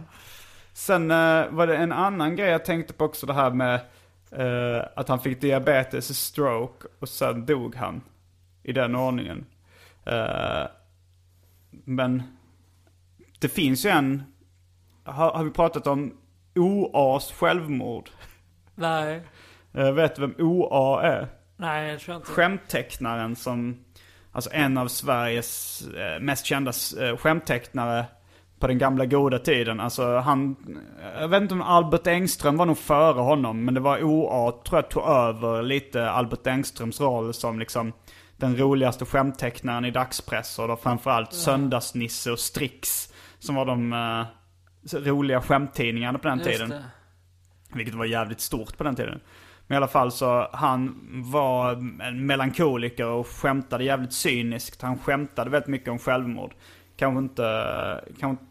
[0.79, 3.75] Sen eh, var det en annan grej jag tänkte på också det här med
[4.31, 8.01] eh, att han fick diabetes, stroke och sen dog han.
[8.63, 9.45] I den ordningen.
[10.05, 10.67] Eh,
[11.69, 12.23] men
[13.39, 14.23] det finns ju en,
[15.03, 16.17] har, har vi pratat om
[16.55, 18.09] OAs självmord?
[18.75, 19.21] Nej,
[19.77, 21.27] Uh, vet du vem OA är?
[21.57, 22.31] nej, jag tror inte.
[22.31, 23.85] Skämttecknaren som,
[24.31, 28.05] alltså en av Sveriges eh, mest kända eh, skämttecknare
[28.59, 29.79] på den gamla goda tiden.
[29.79, 30.55] Alltså han,
[31.19, 34.77] jag vet inte om Albert Engström var nog före honom, men det var OA, tror
[34.77, 37.93] jag tog över lite Albert Engströms roll som liksom
[38.37, 44.97] den roligaste skämttecknaren i dagspress och då framförallt Söndagsnisse och Strix som var de eh,
[44.97, 46.69] roliga skämttidningarna på den Just tiden.
[46.69, 46.83] det.
[47.73, 49.19] Vilket var jävligt stort på den tiden.
[49.67, 50.99] Men i alla fall så, han
[51.31, 54.81] var en melankoliker och skämtade jävligt cyniskt.
[54.81, 56.53] Han skämtade väldigt mycket om självmord
[56.99, 57.43] kanske inte,
[58.19, 58.43] kanske,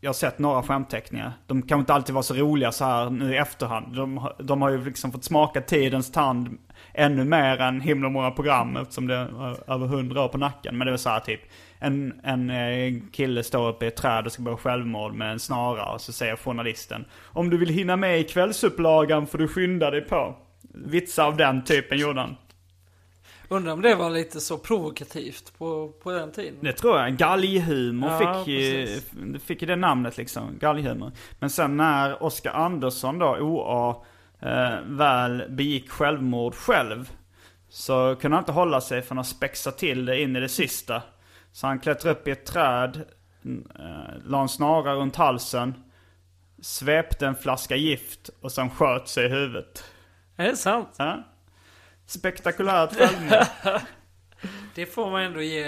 [0.00, 1.32] jag har sett några skämtteckningar.
[1.46, 3.96] De kanske inte alltid var så roliga så här nu i efterhand.
[3.96, 6.58] De, har- de har ju liksom fått smaka tidens tand
[6.94, 10.78] ännu mer än himla många program eftersom det är över hundra år på nacken.
[10.78, 11.40] Men det var så här typ,
[11.78, 15.38] en, en eh, kille står uppe i ett träd och ska begå självmord med en
[15.38, 19.90] snara och så säger journalisten Om du vill hinna med i kvällsupplagan får du skynda
[19.90, 20.34] dig på.
[20.74, 22.36] Vitsar av den typen gjorde han.
[23.48, 26.58] Undrar om det var lite så provokativt på, på den tiden.
[26.60, 27.16] Det tror jag.
[27.16, 28.98] Galghumor Ja, fick, ju,
[29.38, 30.58] fick ju det namnet liksom.
[30.58, 31.12] Galghumor.
[31.38, 33.96] Men sen när Oscar Andersson då, OA,
[34.40, 37.10] eh, väl begick självmord själv.
[37.68, 41.02] Så kunde han inte hålla sig från att spexa till det in i det sista.
[41.52, 43.02] Så han klättrade upp i ett träd,
[43.78, 45.74] eh, la en snara runt halsen,
[46.62, 49.84] svepte en flaska gift och sen sköt sig i huvudet.
[50.36, 50.88] Är det sant?
[50.96, 51.22] Ja.
[52.06, 53.46] Spektakulärt självmord.
[54.74, 55.62] Det får man ändå ge...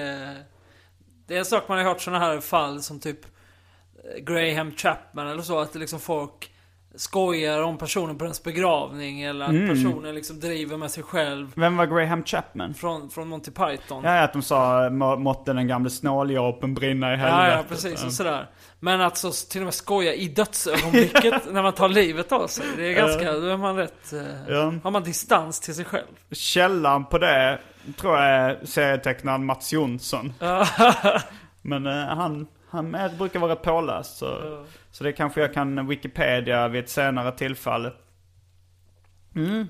[1.26, 5.26] Det är en sak man har hört sådana här fall som typ eh, Graham Chapman
[5.28, 5.58] eller så.
[5.58, 6.50] Att det liksom folk
[6.94, 9.20] skojar om personen på ens begravning.
[9.22, 9.68] Eller att Mm.
[9.68, 11.52] personen liksom driver med sig själv.
[11.56, 12.74] Vem var Graham Chapman?
[12.74, 14.04] Från, från Monty Python.
[14.04, 17.50] Ja, att de sa må, måtte den gamle snåljåpen brinna i helvetet.
[17.52, 18.04] Ja, ja, precis.
[18.04, 18.48] Och sådär.
[18.86, 22.66] Men att så till och med skoja i dödsögonblicket när man tar livet av sig.
[22.76, 24.12] Det är ganska, då är man rätt...
[24.12, 24.74] eh, Ja.
[24.84, 26.06] Har man distans till sig själv.
[26.30, 27.58] Källan på det
[27.96, 30.32] tror jag är serietecknaren Mats Jonsson.
[31.62, 34.16] Men eh, han, han är, brukar vara påläst.
[34.16, 37.92] Så, så det kanske jag kan Wikipedia vid ett senare tillfälle.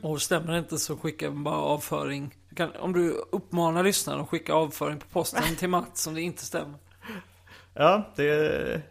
[0.02, 2.34] Och stämmer det inte så skicka bara avföring.
[2.48, 6.22] Du kan, om du uppmanar lyssnaren att skicka avföring på posten till Mats om det
[6.22, 6.78] inte stämmer.
[7.78, 8.82] Ja, det,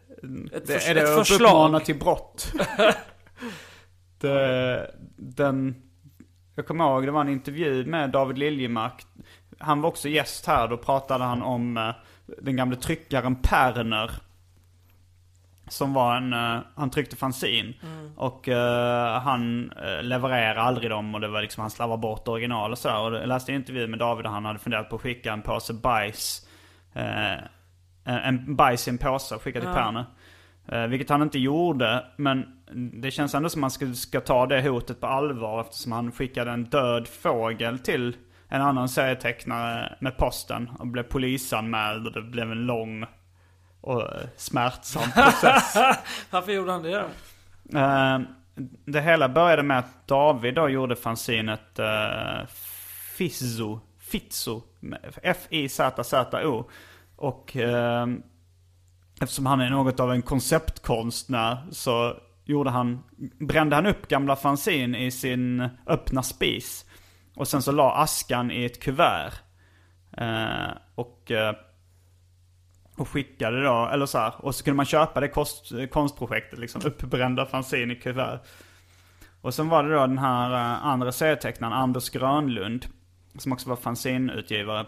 [0.53, 1.47] Ett det är det ett att förslag.
[1.49, 2.51] uppmana till brott.
[4.19, 5.75] det, den,
[6.55, 9.05] jag kommer ihåg, det var en intervju med David Liljemark.
[9.59, 11.89] Han var också gäst här, då pratade han om eh,
[12.41, 14.11] den gamle tryckaren Perner.
[15.67, 17.73] Som var en, eh, han tryckte fanzin.
[18.15, 22.71] Och eh, han uh, levererade aldrig dem och det var liksom, han slarvade bort original
[22.71, 22.99] och sådär.
[22.99, 25.41] Och jag läste en intervju med David och han hade funderat på att skicka en
[25.41, 26.47] påse bajs.
[26.93, 27.33] eh,
[28.03, 30.05] en- bajs i en påse och skicka till Perner.
[30.67, 32.45] Eh, vilket han inte gjorde, men
[33.01, 36.51] det känns ändå som man ska, ska ta det hotet på allvar eftersom han skickade
[36.51, 38.15] en död fågel till
[38.49, 43.05] en annan serietecknare med posten och blev polisanmäld och det blev en lång
[43.81, 45.77] och eh, smärtsam process.
[46.29, 47.79] Varför gjorde han det då?
[47.79, 48.19] Eh,
[48.85, 52.47] det hela började med att David då gjorde fanzinet uh,
[53.17, 54.61] Fizzo, Fizzo,
[55.23, 56.69] F-I-Z-Z-O.
[57.15, 57.57] Och
[59.21, 63.03] eftersom han är något av en konceptkonstnär så gjorde han,
[63.39, 66.85] brände han upp gamla fanzin i sin öppna spis.
[67.35, 69.33] Och sen så la askan i ett kuvert.
[70.17, 71.55] Eh, och eh,
[72.97, 76.81] och skickade då, eller så här, och så kunde man köpa det kost, konstprojektet liksom,
[76.85, 78.39] uppbrända fanzin i kuvert.
[79.41, 82.85] Och sen var det då den här eh, andra serietecknaren, Anders Grönlund,
[83.37, 84.85] som också var fanzinutgivare.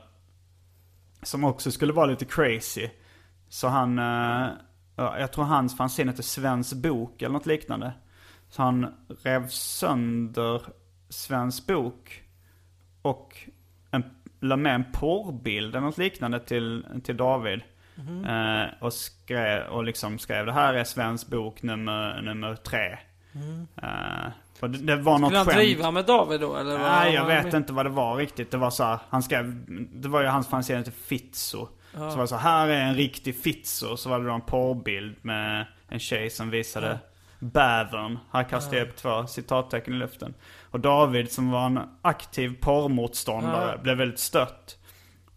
[1.21, 2.89] Som också skulle vara lite crazy.
[3.49, 4.47] Så han, eh,
[4.95, 7.93] ja, jag tror hans fanzin hette Svensk Bok eller något liknande.
[8.49, 10.61] Så han rev sönder
[11.09, 12.23] Svensk Bok
[13.01, 13.37] och
[13.91, 14.03] en,
[14.39, 17.61] la med en porrbild eller något liknande till, till David.
[18.27, 22.97] Eh, och, skrev, och liksom skrev det här är Svensk Bok nummer, nummer tre.
[23.81, 24.31] Eh,
[24.61, 25.57] och det, det var något Skulle han skämt.
[25.57, 26.77] driva med David då eller?
[26.77, 28.51] Nej, jag vet inte vad det var riktigt.
[28.51, 31.67] Det var så här, han skrev, det var ju hans fanzine till Fitzo.
[31.91, 33.97] Så var det så här, är en riktig Fitzo.
[33.97, 36.99] Så var det då en porrbild med en tjej som visade
[37.39, 38.19] bävern.
[38.31, 40.33] Här kastade jag upp två citattecken i luften.
[40.71, 44.77] Och David som var en aktiv porrmotståndare blev väldigt stött.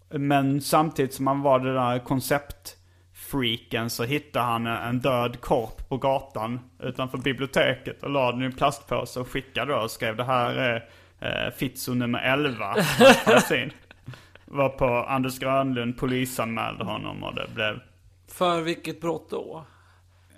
[0.08, 5.96] Men samtidigt som han var det där konceptfreaken så hittade han en död korp på
[5.96, 10.50] gatan utanför biblioteket och la den i en plastpåse och skickade och skrev det här
[10.50, 10.88] är
[11.20, 12.74] eh, Fitzo nummer 11.
[14.52, 17.80] Var på Anders Grönlund polisanmälde honom och det blev,
[18.28, 19.64] För vilket brott då?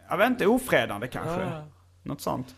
[0.09, 1.41] jag vet inte, ofredande kanske.
[1.43, 1.65] Ja.
[2.03, 2.55] Något sånt.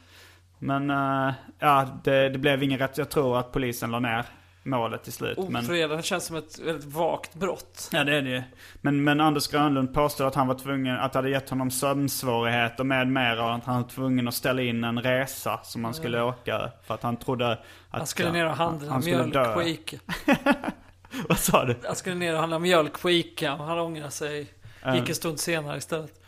[0.58, 2.98] Men eh, ja, det, det blev ingen rätt.
[2.98, 4.24] Jag tror att polisen la ner
[4.62, 5.38] målet till slut.
[5.48, 7.88] Men, Ofredande känns som ett väldigt vagt brott.
[7.92, 8.42] Ja det är det ju.
[8.80, 12.84] men, men Anders Grönlund påstod att han var tvungen, att det hade gett honom sömnsvårigheter
[12.84, 13.44] med mera.
[13.44, 16.70] Och att han var tvungen att ställa in en resa som han skulle åka.
[16.86, 19.62] För att han trodde att Han skulle ner och handla han skulle mjölk dö.
[19.62, 19.96] Ica.
[21.28, 21.76] Vad sa du?
[21.84, 24.46] Han skulle ner och handla mjölk på Ica och han ångrade sig.
[24.94, 26.20] Gick en stund senare istället.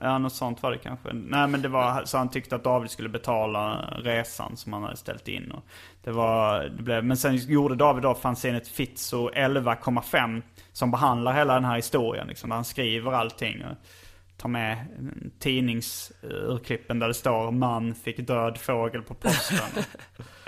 [0.00, 1.12] Ja, något sånt var det kanske.
[1.12, 4.96] Nej men det var så han tyckte att David skulle betala resan som han hade
[4.96, 5.50] ställt in.
[5.50, 5.64] Och
[6.04, 10.42] det var, det blev, men sen gjorde David då fanzinet Fitzo 11,5
[10.72, 12.26] som behandlar hela den här historien.
[12.26, 13.64] Liksom, där han skriver allting.
[13.64, 13.76] Och
[14.36, 14.86] tar med
[15.38, 19.84] tidningsurklippen där det står man fick död fågel på posten.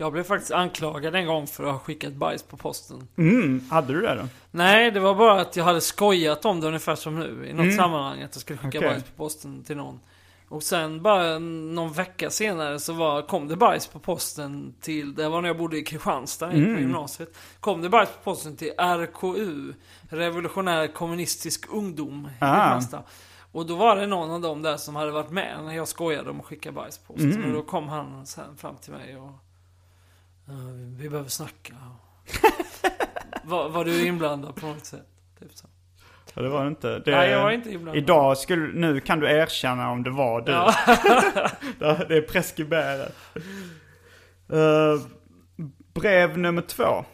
[0.00, 3.08] Jag blev faktiskt anklagad en gång för att ha skickat bajs på posten.
[3.16, 4.28] Mm, hade du det då?
[4.50, 7.46] Nej, det var bara att jag hade skojat om det ungefär som nu.
[7.46, 8.22] I något sammanhang.
[8.22, 8.90] Att jag skulle skicka Okej.
[8.90, 10.00] bajs på posten till någon.
[10.48, 15.28] Och sen bara någon vecka senare så var, kom det bajs på posten till, det
[15.28, 16.74] var när jag bodde i Kristianstad, mm.
[16.74, 17.36] på gymnasiet.
[17.60, 19.72] Kom det bajs på posten till RKU,
[20.08, 22.54] Revolutionär Kommunistisk Ungdom i Ah.
[22.54, 23.02] Kristianstad.
[23.52, 26.30] Och då var det någon av dem där som hade varit med när jag skojade
[26.30, 27.44] om att skicka bajs på posten.
[27.44, 29.47] Och då kom han sen fram till mig och...
[30.48, 30.54] "Ja,
[30.96, 31.74] vi- behöver snacka.
[33.44, 35.06] var, var du inblandad på något sätt?
[35.40, 35.66] Typ så.
[36.34, 36.98] Ja, det var inte.
[36.98, 37.96] Det, Nej, jag var inte inblandad.
[38.02, 40.52] Idag skulle, nu kan du erkänna om det var du.
[40.52, 40.74] Ja.
[42.08, 43.12] det är preskriberat.
[44.52, 45.00] Uh,
[45.94, 47.04] brev nummer två.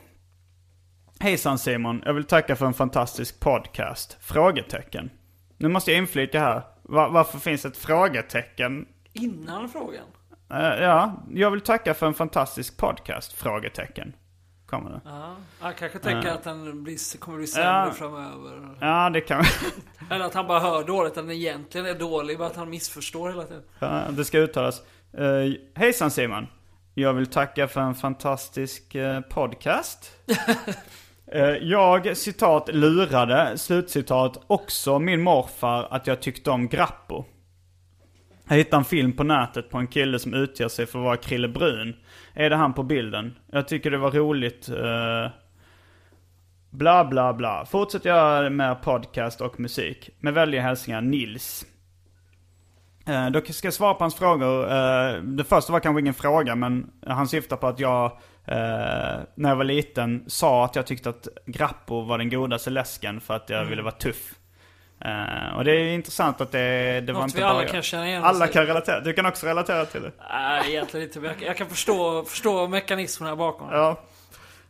[1.21, 4.17] Hejsan Simon, jag vill tacka för en fantastisk podcast.
[4.21, 5.11] Frågetecken.
[5.59, 6.63] Nu måste jag inflika här.
[6.83, 8.87] Va- varför finns ett frågetecken?
[9.13, 10.05] Innan frågan?
[10.55, 13.33] Eh, ja, jag vill tacka för en fantastisk podcast.
[13.33, 14.13] Frågetecken.
[14.67, 15.01] Kommer det.
[15.05, 15.37] Ja.
[15.63, 17.93] Jag kanske tänker att den blir, kommer bli sämre Ja.
[17.93, 18.77] framöver.
[18.81, 19.45] Ja, det kan
[20.11, 23.29] Eller att han bara hör dåligt, att den egentligen är dålig, bara att han missförstår
[23.29, 23.63] hela tiden.
[23.79, 24.83] Ja, det ska uttalas.
[25.19, 26.47] Uh, hejsan Simon.
[26.95, 30.11] Jag vill tacka för en fantastisk eh, podcast.
[31.27, 37.25] Eh, jag, citat, lurade, slutcitat, också min morfar att jag tyckte om Grappo.
[38.49, 41.17] Jag hittade en film på nätet på en kille som utger sig för att vara
[41.17, 41.97] Krille Brun.
[42.35, 43.35] Är det han på bilden?
[43.53, 44.69] Jag tycker det var roligt.
[44.69, 45.31] eh,
[46.71, 47.65] bla bla bla.
[47.67, 50.11] Fortsätt göra mer podcast och musik.
[50.21, 51.67] Med vänliga hälsningar Nils.
[53.07, 54.73] Eh, Då ska jag svara på hans frågor.
[54.73, 58.19] Eh, Det första var kanske ingen fråga men han syftar på att jag
[59.37, 63.35] när jag var liten sa att jag tyckte att Grappo var den godaste läsken för
[63.35, 64.35] att jag ville vara tuff.
[65.05, 67.71] Eh, Och det är intressant att det, det var inte vi bara alla jag.
[67.71, 69.01] kan känna igen Alla kan relatera.
[69.01, 70.13] Du kan också relatera till det.
[70.33, 71.21] Nej, egentligen inte.
[71.21, 73.69] Men jag, jag kan förstå, förstå mekanismerna bakom.
[73.73, 74.01] Ja.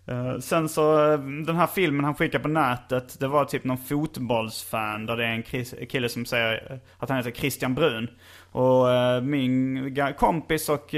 [0.07, 3.79] Eh, sen så, eh, den här filmen han skickade på nätet, det var typ någon
[3.79, 8.11] fotbollsfan där det är en kris- kille som säger att han heter Christian Brun.
[8.53, 8.87] Och
[9.23, 10.95] min kompis och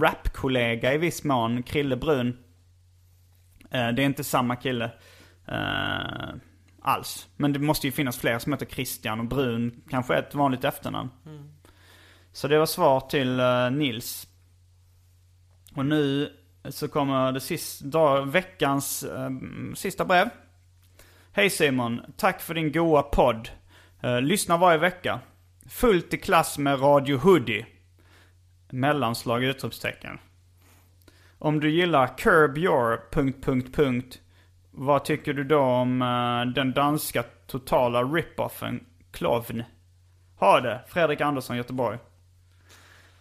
[0.00, 2.38] rapkollega i viss mån, Krille Brun,
[3.70, 4.90] det är inte samma kille
[6.82, 7.28] alls.
[7.36, 10.64] Men det måste ju finnas fler som heter Christian och Brun kanske är ett vanligt
[10.64, 11.10] efternamn.
[12.32, 14.26] Så det var svar till eh, Nils.
[15.74, 16.32] Och nu
[16.68, 19.30] så kommer det sista, dag, veckans eh,
[19.74, 20.28] sista brev.
[21.32, 23.48] Hej Simon, tack för din goa podd.
[24.02, 25.20] Eh, lyssnar varje vecka.
[25.68, 27.66] Fullt i klass med Radio Hoodie.
[28.70, 30.18] Mellanslag utropstecken.
[31.38, 32.96] Om du gillar Curb Your...
[34.74, 39.62] Vad tycker du då om uh, den danska totala rip-offen Klovn?
[40.38, 41.98] Ha det, Fredrik Andersson, Göteborg.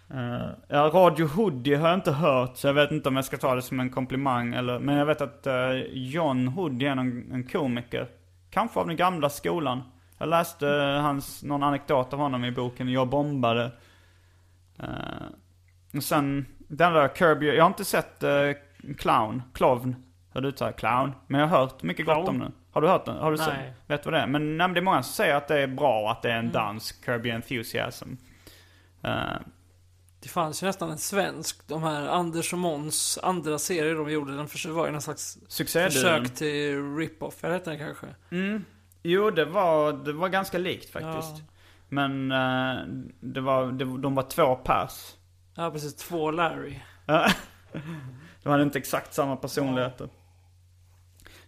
[0.09, 3.25] Eh, uh, ja, Radio Hoodie har jag inte hört, så jag vet inte om jag
[3.25, 4.79] ska ta det som en komplimang eller...
[4.79, 8.07] Men jag vet att uh, John Hoodie är någon, en komiker.
[8.49, 9.83] Kanske av den gamla skolan.
[10.17, 10.67] Jag läste
[11.01, 13.71] hans, någon anekdot av honom i boken Jag bombade.
[14.83, 15.27] Uh,
[15.95, 19.95] och sen, den där Kirby, jag har inte sett uh, Clown, Klovn,
[20.33, 21.11] hur du uttalar Clown.
[21.27, 22.27] Men jag har hört mycket gott Clown?
[22.29, 22.51] om den.
[22.71, 23.17] Har du hört den?
[23.17, 23.45] Har du Nej.
[23.45, 23.89] sett?
[23.89, 24.27] Vet vad det är?
[24.27, 26.33] Men, nej, men det är många som säger att det är bra, att det är
[26.35, 26.51] en Mm.
[26.51, 28.09] dans, Kirby Enthusiasm.
[29.03, 29.13] Eh,
[30.23, 34.35] Det fanns ju nästan en svensk, de här Anders och Måns andra serier de gjorde,
[34.35, 35.91] den var ju någon slags Succéduon.
[35.91, 38.07] försök till rip-off, eller hette den kanske?
[38.31, 38.65] Mm.
[39.03, 41.37] Jo, det var, det var ganska likt faktiskt.
[41.37, 41.43] Ja.
[41.89, 42.83] Men eh,
[43.19, 45.15] det var, det, de var två pers.
[45.55, 45.95] Ja, precis.
[45.95, 46.75] Två Larry.
[48.43, 50.05] de hade inte exakt samma personligheter.
[50.05, 50.09] Eh,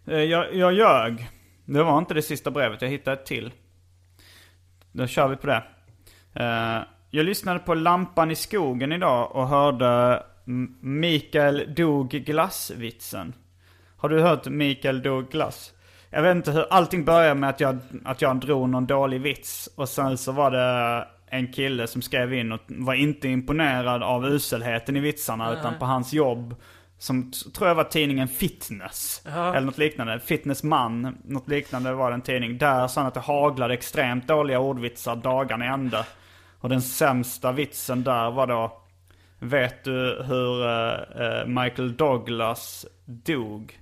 [0.06, 1.30] Jag, jag ljög.
[1.66, 3.51] Det var inte det sista brevet, jag hittade ett till.
[4.91, 5.64] Då kör vi på det.
[6.34, 10.24] Eh, Jag lyssnade på Lampan i skogen idag och hörde
[10.82, 13.34] Mikael dog glassvitsen.
[13.97, 15.74] Har du hört Mikael dog glass?
[16.10, 19.70] Jag vet inte hur, allting började med att jag, att jag drog någon dålig vits.
[19.76, 24.26] Och sen så var det en kille som skrev in och var inte imponerad av
[24.26, 26.56] uselheten i vitsarna utan på hans jobb.
[27.04, 29.22] Som tror jag var tidningen Fitness.
[29.26, 29.49] Ja.
[29.56, 30.20] Eller något liknande.
[30.20, 32.58] Fitnessman, något liknande var det en tidning.
[32.58, 36.06] Där sa han att det haglade extremt dåliga ordvitsar dagarna i ända.
[36.60, 38.82] Och den sämsta vitsen där var då
[39.39, 43.80] Vet du hur eh, Michael Douglas dog?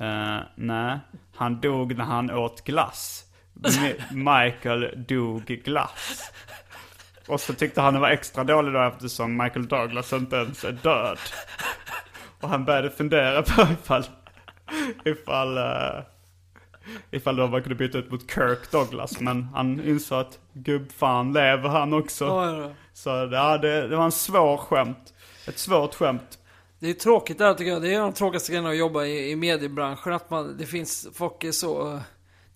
[0.00, 0.98] Uh, nej,
[1.36, 3.24] han dog när han åt glass.
[3.54, 4.00] Mi-
[4.44, 6.32] Michael dog glass.
[7.28, 10.72] Och så tyckte han det var extra dålig då eftersom Michael Douglas inte ens är
[10.72, 11.18] död.
[12.46, 14.04] Och han började fundera på ifall,
[15.04, 16.02] ifall, uh,
[17.10, 19.20] ifall då man kunde byta ut mot Kirk Douglas.
[19.20, 22.24] Men han insåg att gubbfan lever han också.
[22.24, 22.70] Ja, ja.
[22.92, 25.14] Så ja, det, det var en svår skämt.
[25.48, 26.38] Ett svårt skämt.
[26.78, 27.82] Det är tråkigt där tycker jag.
[27.82, 30.12] Det är en av de tråkigaste grejerna att jobba i, i mediebranschen.
[30.12, 32.00] Att man, det finns, folk är så...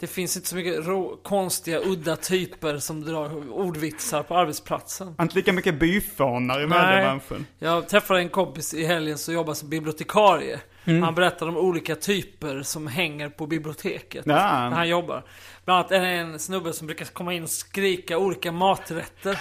[0.01, 5.15] Det finns inte så mycket rå, konstiga, udda typer som drar ordvitsar på arbetsplatsen.
[5.21, 7.47] Inte lika mycket byfånar i mediebranschen.
[7.59, 10.61] Jag träffade en kompis i helgen som jobbar som bibliotekarie.
[10.85, 11.03] Mm.
[11.03, 14.27] Han berättade om olika typer som hänger på biblioteket.
[14.27, 14.35] Ja.
[14.35, 15.25] När han jobbar.
[15.65, 19.39] Bland annat är det en snubbe som brukar komma in och skrika olika maträtter.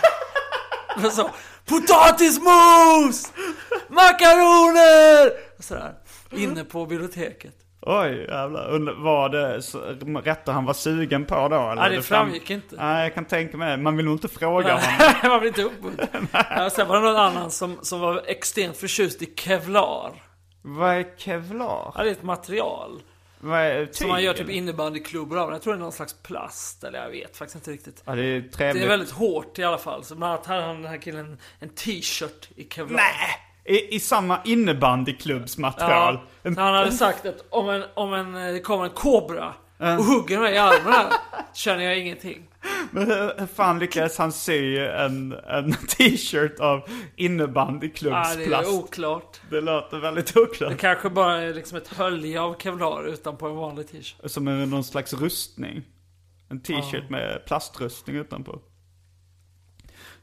[1.12, 1.30] Så,
[1.66, 3.34] Potatismos!
[3.90, 5.32] Makaroner!
[5.58, 5.94] Och sådär.
[6.32, 7.56] Inne på biblioteket.
[7.82, 9.02] Oj, jävlar.
[9.04, 9.80] Var det så,
[10.24, 11.56] rätter han var sugen på då?
[11.56, 11.76] Eller?
[11.76, 12.76] Nej, det framgick inte.
[12.76, 13.84] Nej, jag kan tänka mig det.
[13.84, 15.10] Man vill nog inte fråga honom.
[15.24, 16.08] Man blir inte uppmuntrad.
[16.34, 20.12] Ja, Sen var det någon annan som, som var extremt förtjust i kevlar.
[20.62, 21.92] Vad är kevlar?
[21.96, 23.02] Ja, det är ett material.
[23.40, 25.52] Vad är Som man gör tyg, typ innebandyklubbor av.
[25.52, 28.04] Jag tror det är någon slags plast, eller jag vet faktiskt inte riktigt.
[28.06, 28.84] Ja, det är Det trevligt.
[28.84, 30.04] är väldigt hårt i alla fall.
[30.04, 32.98] Så bland annat hade han den här killen en t-shirt i kevlar.
[32.98, 33.46] Nej!
[33.70, 36.20] I, I samma innebandyklubbsmaterial.
[36.44, 39.54] Ja, så han hade sagt att om en, om en, eh, det kommer en kobra
[39.78, 41.14] och hugger mig i här,
[41.54, 42.48] känner jag ingenting.
[42.92, 48.70] Men hur, fan lyckades han sy en, en t-shirt av Ja, det innebandyklubbsplast?
[48.70, 49.40] är oklart.
[49.50, 50.72] det låter väldigt oklart.
[50.72, 54.32] Det kanske bara är liksom ett hölje av kevlar utanpå en vanlig t-shirt.
[54.32, 55.82] Som en, någon slags rustning.
[56.50, 57.10] En t-shirt Ja.
[57.10, 58.60] med plastrustning utanpå.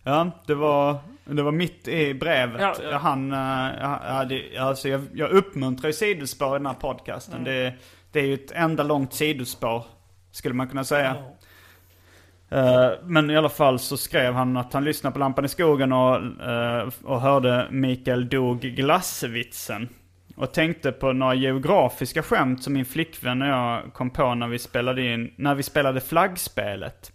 [0.02, 2.60] Ja, det var, det var mitt i brevet.
[2.60, 2.98] Ja, ja.
[2.98, 7.44] Han, uh, ja, det, alltså jag, jag uppmuntrar ju sidospår i den här podcasten.
[7.44, 7.74] Det,
[8.12, 9.84] det är ju ett enda långt sidospår,
[10.32, 11.16] skulle man kunna säga.
[12.48, 15.92] Eh, men i alla fall så skrev han att han lyssnade på Lampan i skogen
[15.92, 16.16] och,
[16.48, 19.88] eh, och hörde Mikael dog glassvitsen.
[20.36, 24.58] Och tänkte på några geografiska skämt som min flickvän och jag kom på när vi
[24.58, 27.12] spelade in, när vi spelade flaggspelet.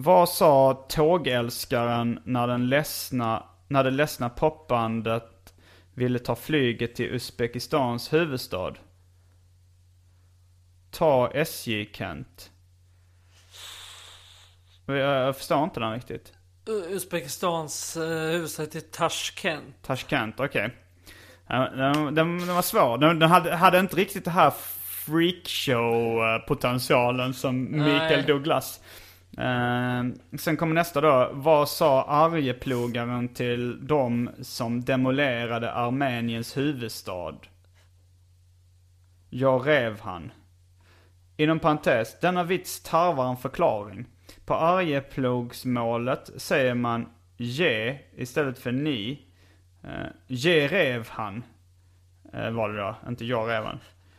[0.00, 5.54] Vad sa tågälskaren när den ledsna, när det ledsna popbandet
[5.94, 8.74] ville ta flyget till Uzbekistans huvudstad?
[10.90, 12.50] Ta SJ Kent.
[14.86, 16.32] Jag, jag förstår inte den riktigt.
[16.66, 19.82] Uzbekistans uh, huvudstad heter Tashkent.
[19.82, 20.70] Tashkent, okej.
[21.46, 22.98] Ja, Den, den, den var svår.
[22.98, 24.52] Den, den hade, hade inte riktigt det här
[25.06, 28.26] freakshow-potentialen som Mikael Nej.
[28.26, 28.80] Douglas.
[29.38, 30.04] Eh,
[30.38, 31.30] sen kommer nästa då.
[31.32, 37.34] Vad sa Arjeplogaren till de som demolerade Armeniens huvudstad?
[39.30, 40.32] Jag rev han.
[41.36, 44.06] Inom parentes, denna vits tarvar en förklaring.
[44.44, 49.22] På Arjeplogsmålet säger man ge istället för ni.
[49.84, 51.42] Uh, ge rev han.
[52.34, 53.78] Uh, var det då, inte jag rev han.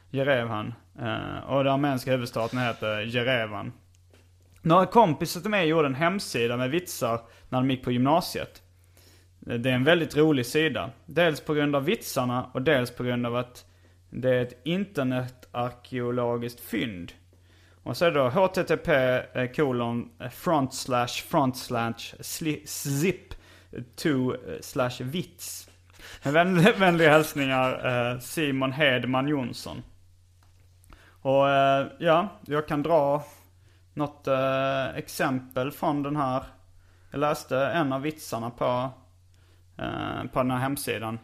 [0.09, 0.73] Jerevan.
[0.99, 3.71] Uh, ehm, och den armeniska huvudstaden heter Jerevan.
[4.61, 8.61] Några kompisar till mig gjorde en hemsida med vitsar när de gick på gymnasiet.
[9.39, 10.89] Det är en väldigt rolig sida.
[11.05, 13.65] Dels på grund av vitsarna och dels på grund av att
[14.09, 17.13] det är ett internetarkeologiskt fynd.
[17.83, 18.87] Och så är det då http
[19.33, 22.15] eh, kolon eh, front slash front slash
[22.65, 23.33] zip
[23.95, 25.69] to eh, slash vits.
[26.77, 29.83] Vänliga hälsningar Simon Hedman Jonsson.
[31.21, 31.45] Och
[31.99, 33.23] ja, jag kan dra
[33.93, 36.43] något eh, exempel från den här.
[37.11, 38.89] Jag läste en av vitsarna på,
[39.77, 41.19] eh, på den här hemsidan.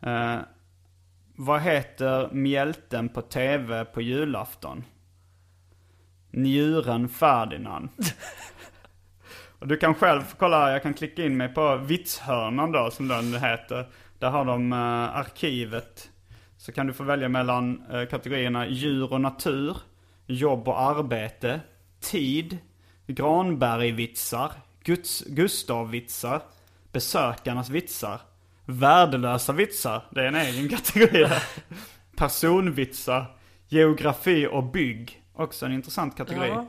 [0.00, 0.36] Eh,
[1.36, 4.84] vad heter mjälten på tv på julafton?
[6.30, 7.88] Njuren Ferdinand.
[9.58, 13.34] Och du kan själv kolla, jag kan klicka in mig på Vitshörnan då som den
[13.34, 13.88] heter.
[14.18, 16.10] Där har de eh, arkivet.
[16.56, 19.76] Så kan du få välja mellan eh, kategorierna djur och natur,
[20.26, 21.60] jobb och arbete,
[22.00, 22.58] tid,
[23.06, 24.52] Granbergvitsar,
[24.84, 26.42] Guds, Gustavvitsar,
[26.92, 28.20] besökarnas vitsar,
[28.64, 31.42] värdelösa vitsar, det är en egen kategori där.
[32.16, 33.36] Personvitsar,
[33.68, 36.48] geografi och bygg, också en intressant kategori.
[36.48, 36.66] Ja.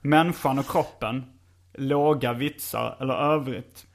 [0.00, 1.24] Människan och kroppen,
[1.72, 3.86] låga vitsar eller övrigt.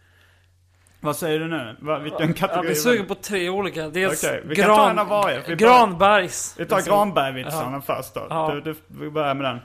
[1.02, 1.76] Vad säger du nu?
[2.04, 2.66] Vilken kategori?
[2.66, 3.90] blir sugen på tre olika.
[3.90, 5.38] Dels Okej, vi kan ta en av varje.
[5.48, 6.56] Vi börjar- Granbergs.
[6.60, 8.28] Vi tar Granbergvitsarna först då.
[8.30, 8.52] Ja.
[8.54, 9.60] Du, du, vi börjar med den.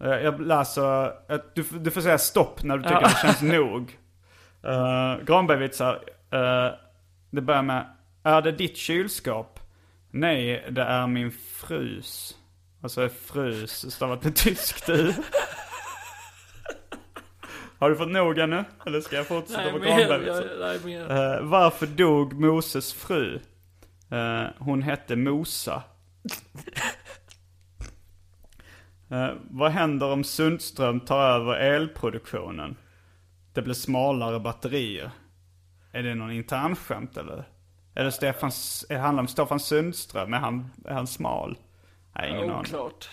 [0.00, 3.08] Eh, Jag läser, ett- du, du får säga stopp när du tycker Ja.
[3.08, 3.98] det känns nog.
[4.64, 5.94] Uh, Granbergvitsar,
[6.34, 6.74] uh,
[7.30, 7.86] det börjar med,
[8.22, 9.60] är det ditt kylskåp?
[10.10, 12.36] Nej, det är min frus.
[12.82, 15.12] Och så är fru stavat med tyskt u.
[17.78, 18.64] Har du fått nog ännu?
[18.86, 19.78] Eller ska jag fortsätta Nej, på.
[19.78, 20.26] Granberg?
[20.26, 21.10] Jag, nej, mer.
[21.10, 23.40] Eh, varför dog Moses fru?
[24.10, 25.82] Eh, hon hette Mosa.
[29.10, 32.76] Eh, vad händer om Sundström tar över elproduktionen?
[33.52, 35.10] Det blir smalare batterier.
[35.92, 37.44] Är det någon internskämt eller?
[37.94, 38.50] Eller Stefan,
[38.88, 40.34] är- handlar om Stefan Sundström?
[40.34, 41.58] Är han, är han smal?
[42.14, 42.60] Nej, ingen aning.
[42.60, 43.08] Oklart.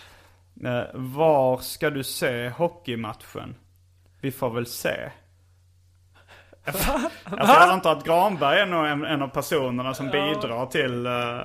[0.64, 3.54] Eh, var ska du se hockeymatchen?
[4.20, 5.10] Vi får väl se.
[6.64, 6.92] Alltså,
[7.24, 11.06] jag antar att Granberg är nog en, en av personerna som bidrar till...
[11.06, 11.40] eh,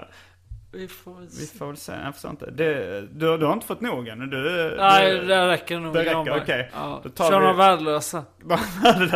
[0.72, 1.58] Vi får väl vi se.
[1.58, 2.52] får väl se, jag förstår inte.
[2.52, 4.26] Det, du, du har inte fått nog ännu?
[4.26, 5.94] Du, Nej, du, det räcker nog.
[5.94, 6.72] det räcker, okej.
[6.74, 7.00] Ja.
[7.04, 8.24] Då tar Kör vi- några värdelösa.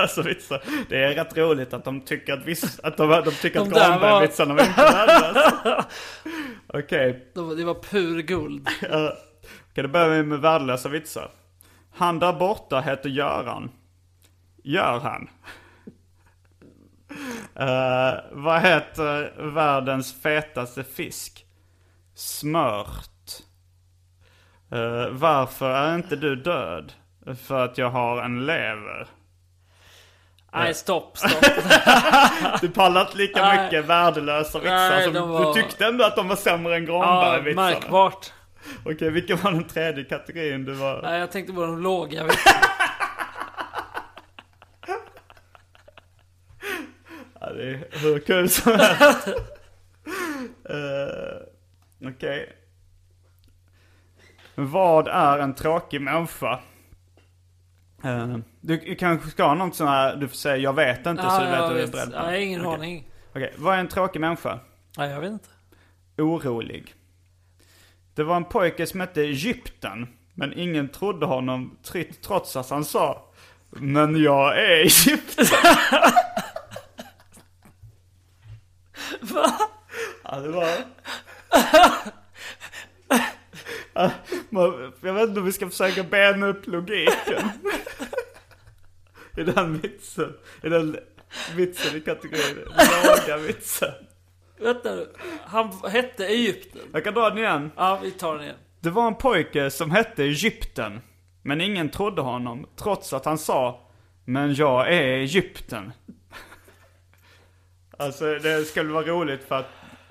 [0.10, 0.62] så vitsar.
[0.90, 3.72] Det är rätt roligt att de tycker att, viss, att, de, de tycker att De
[3.80, 5.86] var- Granberg-vitsarna var inte värdelösa.
[6.68, 8.68] Okej, Det var, det var pur guld.
[8.84, 8.90] uh,
[9.72, 11.32] okay, då börjar vi med värdelösa vitsar.
[11.96, 13.72] Han där borta heter Göran.
[14.64, 15.30] Gör han?
[17.56, 21.43] Eh, vad heter världens fetaste fisk?
[22.16, 23.10] Smört.
[24.72, 26.94] Eh, varför är inte du död?
[27.46, 29.08] För att jag har en lever.
[30.54, 31.44] Nej, stopp, stopp.
[32.62, 33.64] Du pallar inte lika Nej.
[33.64, 35.02] mycket värdelösa vitsar.
[35.02, 37.70] Som, var- Du tyckte ändå att de var sämre än Ja, Granberg-vitsarna.
[37.70, 38.32] märkbart.
[38.86, 41.02] Okej, vilken var den tredje kategorin du var?
[41.02, 42.60] Nej, jag tänkte på de låga vitsarna.
[47.40, 49.28] Ja, det är hur kul som helst.
[49.28, 49.34] uh,
[52.06, 52.54] Okej.
[54.56, 56.60] Vad är en tråkig människa?
[58.04, 61.40] Eh, du kanske ska ha något sånt här, du får säga jag vet inte så
[61.40, 62.16] du vet vad du är beredd på.
[62.16, 62.76] Jag har ingen Okej.
[62.76, 63.08] aning.
[63.30, 64.60] Okej, vad är en tråkig människa?
[64.98, 65.50] Nej, jag vet inte.
[66.18, 66.94] Orolig.
[68.16, 70.08] Det var en pojke som hette Egypten.
[70.34, 73.26] Men ingen trodde honom tr- trots att han sa
[73.70, 75.46] Men jag är Egypten.
[79.22, 79.52] Va?
[80.24, 80.68] Ja, det var...
[85.02, 87.50] Jag vet inte om vi ska försöka bena upp logiken.
[89.38, 90.34] I den vitsen.
[90.64, 90.98] I den
[91.56, 92.58] vitsen i kategorin
[93.04, 93.94] låga vitsen.
[94.60, 95.08] Vänta nu.
[95.46, 96.82] Han hette Egypten.
[96.94, 97.72] Jag kan dra den igen.
[97.76, 98.56] Ja, vi tar den igen.
[98.80, 101.02] Det var en pojke som hette Egypten.
[101.42, 103.88] Men ingen trodde honom, trots att han sa
[104.26, 105.94] Men jag är Egypten.
[107.98, 109.70] Alltså det skulle vara roligt för att,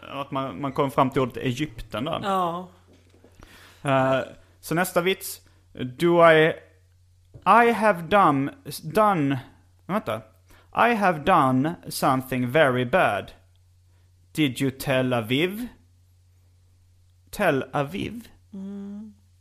[0.09, 2.21] att man, man kom fram till ordet Egypten där.
[2.23, 2.69] Ja.
[3.83, 4.21] Eh,
[4.61, 5.41] så nästa vits.
[5.73, 6.53] Do I...
[7.47, 8.53] I have done...
[8.83, 9.41] Done...
[9.87, 10.23] Vänta.
[10.75, 13.33] I have done something very bad.
[14.33, 15.69] Did you tell Aviv?
[17.31, 18.29] Tel Aviv?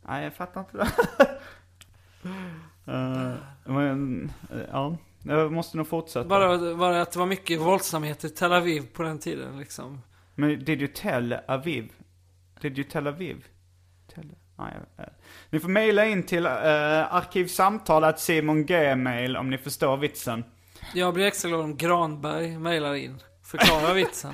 [0.08, 0.90] Nej, jag fattar inte det.
[2.86, 3.34] Eh,
[3.64, 4.96] men, eh, ja.
[5.22, 6.28] Jag måste nog fortsätta.
[6.28, 10.02] Bara, bara att det var mycket våldsamhet i Tel Aviv på den tiden liksom.
[10.34, 11.92] Men did you tell Aviv?
[12.60, 13.44] Did you tell Aviv?
[14.14, 14.24] Tell...
[14.58, 15.04] Nej, eh.
[15.50, 16.52] Ni får mejla in till uh,
[17.14, 20.44] arkivsamtalet Simon Gmail om ni förstår vitsen.
[20.94, 23.18] Jag blir extra glad om Granberg mejlar in.
[23.44, 24.32] Förklara vitsen.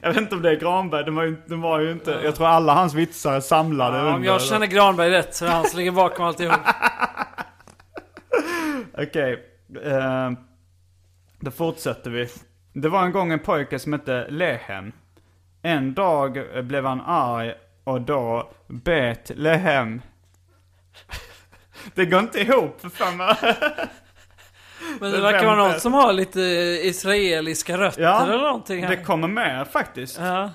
[0.00, 2.10] Jag vet inte om det är Granberg, de var ju, de var ju inte...
[2.24, 5.44] Jag tror alla hans vitsar är samlade Ja, om under- jag känner Granberg rätt så
[5.44, 6.56] är han som ligger bakom alltihop.
[8.98, 9.44] Okej.
[9.84, 10.30] eh,
[11.40, 12.28] då fortsätter vi.
[12.72, 14.92] Det var en gång en pojke som hette Lehem.
[15.68, 17.54] En dag blev han arg
[17.84, 20.02] och då bet Lehem.
[21.94, 23.16] Det går inte ihop för fan.
[25.00, 26.40] Men det verkar vara någon som har lite
[26.82, 28.96] israeliska rötter Ja, eller någonting här.
[28.96, 30.20] Det kommer med faktiskt.
[30.20, 30.50] Ja.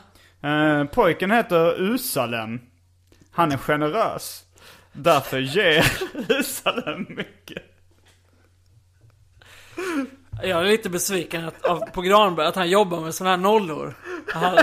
[0.49, 2.61] Eh, pojken heter Usalem.
[3.31, 4.43] Han är generös.
[4.91, 5.85] Därför ger
[6.39, 7.63] Usalem mycket.
[10.41, 13.93] Jag är lite besviken att, av, på Granberg att han jobbar med sådana här nollor.
[14.27, 14.57] Han,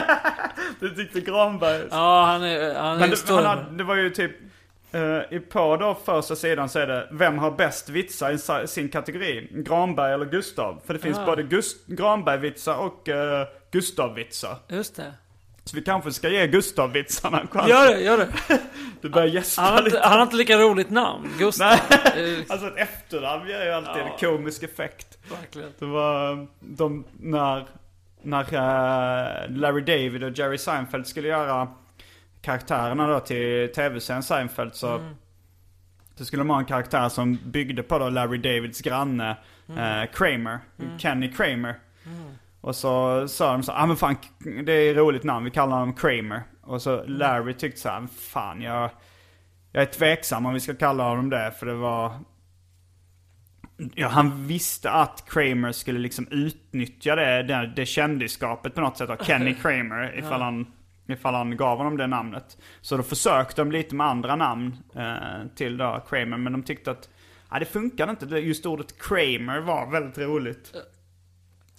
[0.80, 1.82] Du tyckte Granberg.
[1.90, 4.32] ja, han är, han är Men det, han hade, det var ju typ,
[4.92, 8.88] eh, i på då första sidan så är det, vem har bäst vitsar i sin
[8.88, 9.48] kategori?
[9.50, 10.80] Granberg eller Gustav?
[10.86, 11.26] För det finns Ah.
[11.26, 13.14] både Gust- Granberg-vitsar och uh,
[13.70, 14.56] Gustav-vitsar.
[14.68, 15.12] Just det.
[15.64, 17.68] Så vi kanske ska ge Gustav-vitsarna en chans.
[17.70, 18.58] Gör det, gör det.
[19.00, 19.96] Du börjar gäspa Han har, lite.
[19.96, 21.76] inte, han har inte lika roligt namn, Gustav.
[22.16, 22.46] Nej.
[22.48, 24.12] Alltså ett efternamn ger ju alltid Ja.
[24.12, 25.18] en komisk effekt.
[25.30, 25.72] Verkligen.
[25.78, 27.66] Det var de, när,
[28.22, 31.68] när eh, Larry David och Jerry Seinfeld skulle göra
[32.42, 35.14] karaktärerna då till tv-serien Seinfeld så Mm.
[36.14, 39.36] så skulle de ha en karaktär som byggde på då Larry Davids granne
[39.68, 40.00] Mm.
[40.02, 40.58] eh, Kramer,
[40.98, 41.74] Kenny Kramer.
[42.60, 44.16] Och så sa de så ah men fan
[44.64, 46.42] det är ett roligt namn, vi kallar honom Kramer.
[46.62, 48.90] Och så Larry tyckte så här, fan jag,
[49.72, 52.12] Jag är tveksam om vi ska kalla honom det, för det var...
[53.94, 59.10] Ja, han visste att Kramer skulle liksom utnyttja det, det, det kändisskapet på något sätt
[59.10, 60.66] av Kenny Kramer ifall, han,
[61.08, 62.58] ifall han gav honom det namnet.
[62.80, 66.90] Så då försökte de lite med andra namn eh, till då Kramer, men de tyckte
[66.90, 67.08] att
[67.50, 68.36] ja, det funkade inte.
[68.36, 70.72] Just ordet Kramer var väldigt roligt.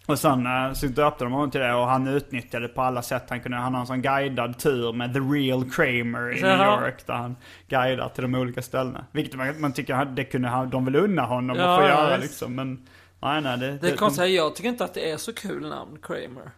[0.08, 3.02] Och sen eh, så döpte de honom till det och han utnyttjade det på alla
[3.02, 3.58] sätt han kunde.
[3.58, 6.58] Han har en sån guidad tur med The Real Kramer i New.
[6.60, 7.06] York.
[7.08, 7.36] Där han
[7.68, 9.06] guidar till de olika ställena.
[9.12, 11.88] Vilket man, man tycker att det kunde han- de vill unna honom Ja, att få
[11.88, 12.22] göra visst.
[12.30, 12.56] liksom.
[12.56, 12.88] Men
[13.22, 13.58] nej, nej.
[13.58, 16.52] Det, Det är konstigt, jag tycker inte att det är så kul namn, Kramer.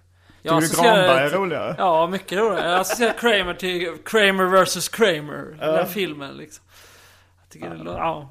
[0.46, 1.76] Jag Tycker du Granberg det är roligare?
[1.78, 2.70] Ja, mycket roligare.
[2.72, 5.46] Jag associerar Kramer till Kramer vs Kramer.
[5.60, 6.64] Den där filmen liksom.
[7.44, 8.30] Jag tycker det låter, ja.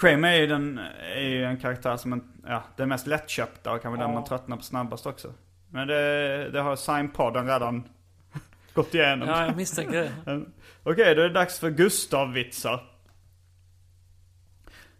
[0.00, 0.80] Kramer är ju, den,
[1.16, 4.14] är ju en karaktär som en, ja, den mest lättköpta och kanske den Ja.
[4.14, 5.32] man tröttnar på snabbast också.
[5.70, 7.88] Men det, det har Sign-podden redan
[8.74, 9.28] gått igenom.
[9.28, 10.40] Ja, jag misstänker det.
[10.82, 12.82] Okej, då är det dags för Gustav-vitsar.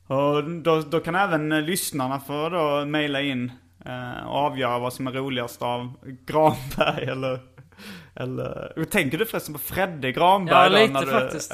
[0.07, 3.53] Och då, då kan även eh, lyssnarna få då mejla in
[3.85, 5.93] eh, och avgöra vad som är roligast av
[6.27, 7.41] Granberg eller...
[8.15, 10.57] eller tänker du förresten på Fredde Granberg?
[10.57, 11.53] Ja, då, lite när du- faktiskt.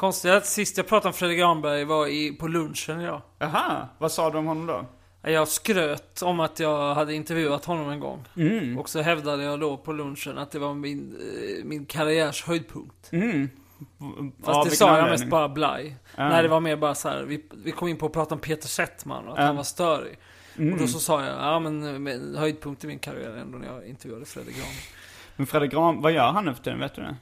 [0.00, 0.06] Ja.
[0.06, 3.22] Konstigt att sist jag pratade om Fredrik Granberg var i, på lunchen idag.
[3.38, 4.86] Jaha, vad sa du om honom då?
[5.30, 8.24] Jag skröt om att jag hade intervjuat honom en gång.
[8.36, 8.78] Mm.
[8.78, 13.12] Och så hävdade jag då på lunchen att det var min, eh, min karriärs höjdpunkt.
[13.12, 13.50] Mm.
[14.44, 15.96] Fast Av det sa jag mest bara blaj.
[16.16, 17.22] Nej, det var mer bara så här.
[17.22, 19.44] Vi, vi kom in på att prata om Peter Settman och att Ja.
[19.46, 20.18] han var störig.
[20.56, 20.72] Mm.
[20.72, 23.66] Och då så sa jag, ja men, men höjdpunkt i min karriär är ändå när
[23.66, 24.84] jag intervjuade Fredrik Granberg.
[25.36, 26.78] Men Fredrik Gran, vad gör han nu för tiden?
[26.80, 27.16] Vet du det?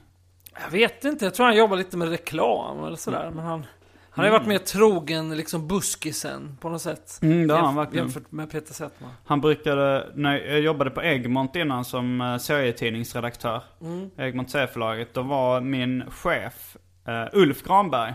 [0.53, 3.31] Jag vet inte, jag tror han jobbar lite med reklam eller sådär.
[3.33, 3.65] Men han,
[4.09, 7.19] han har ju varit mer trogen liksom buskisen på något sätt.
[7.21, 8.05] Mm, det har han verkligen.
[8.05, 9.11] Jämfört med Peter Settman.
[9.25, 13.61] Han brukade, när jag jobbade på Egmont innan som uh, serietidningsredaktör.
[13.81, 14.09] Mm.
[14.17, 15.13] Egmont serieförlaget.
[15.13, 16.77] Då var min chef
[17.07, 18.13] eh, Ulf Granberg.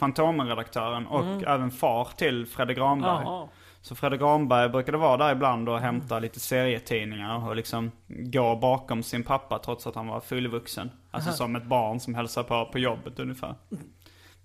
[0.00, 3.26] Fantomen-redaktören och även far till Fredde Granberg.
[3.26, 3.48] Mm.
[3.84, 9.02] Så Fredde Granberg brukade vara där ibland och hämta lite serietidningar och liksom gå bakom
[9.02, 10.90] sin pappa trots att han var fullvuxen.
[11.10, 13.54] Alltså som ett barn som hälsar på på jobbet ungefär.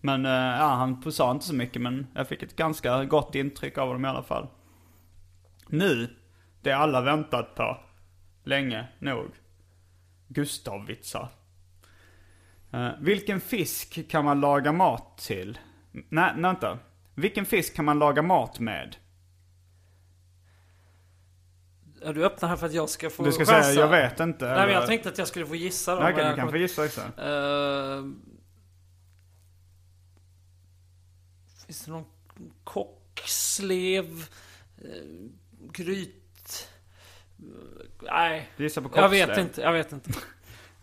[0.01, 3.77] Men eh, ja, han sa inte så mycket men jag fick ett ganska gott intryck
[3.77, 4.47] av honom i alla fall.
[5.67, 6.15] Nu,
[6.61, 7.77] det alla väntat på,
[8.43, 9.31] länge nog.
[10.27, 11.27] Gustav-vitsar.
[12.71, 15.57] Eh, vilken fisk kan man laga mat till?
[16.09, 16.79] Nej vänta.
[17.15, 18.95] Vilken fisk kan man laga mat med?
[22.02, 23.64] Ja, du öppnar här för att jag ska få Du ska chansa.
[23.64, 24.45] säga jag vet inte.
[24.45, 26.02] Nej, men jag eller- tänkte att jag skulle få gissa då.
[26.02, 27.02] Okej, men du jag kan få gissa också.
[27.02, 28.04] Eh,
[31.66, 32.06] finns det någon
[32.64, 34.06] kockslev?
[34.86, 35.30] Uh,
[35.72, 36.70] gryt?
[37.39, 37.45] Eh,
[38.02, 39.28] nej, gissar på jag kockslev.
[39.28, 39.62] vet inte.
[39.62, 40.10] Jag vet inte.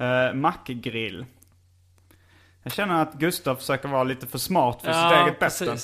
[0.01, 1.27] Uh, mackgrill.
[2.63, 5.77] Jag känner att Gustav försöker vara lite för smart för sitt ja, eget bästa.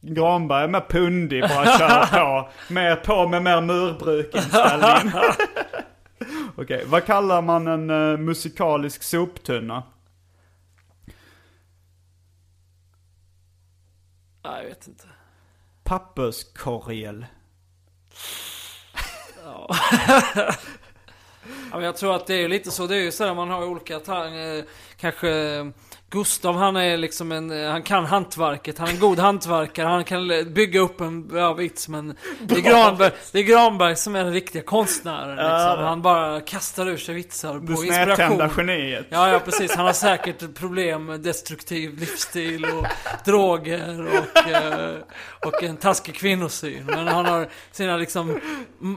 [0.00, 2.50] Granberg är mer pundig, bara kör på.
[2.74, 5.12] Mer på med mer murbruk-inställning.
[6.56, 9.82] Okej, vad kallar man en eh, musikalisk soptunna?
[14.44, 15.04] Nej, jag vet inte.
[15.84, 17.26] Papperskorgel.
[19.44, 19.76] Ja,
[21.72, 22.86] men jag tror att det är lite så.
[22.86, 24.64] Det är ju så där man har olika talanger.
[24.96, 25.64] Kanske eh,
[26.12, 28.78] Gustav, han är liksom en, eh, han kan hantverket.
[28.78, 29.86] Han är en god hantverkare.
[29.86, 31.88] Han kan eh, bygga upp en bra vits.
[31.88, 35.36] Men det är, Granberg, det är Granberg som är den riktiga konstnären.
[35.36, 35.84] Liksom.
[35.84, 38.50] Han bara kastar ur sig vitsar Det på inspiration.
[38.56, 39.06] geniet.
[39.08, 39.74] Ja, ja precis.
[39.74, 42.86] Han har säkert problem med destruktiv livsstil och
[43.24, 44.94] droger och, eh,
[45.46, 46.86] och en taskig kvinnosyn.
[46.86, 48.40] Men han har sina liksom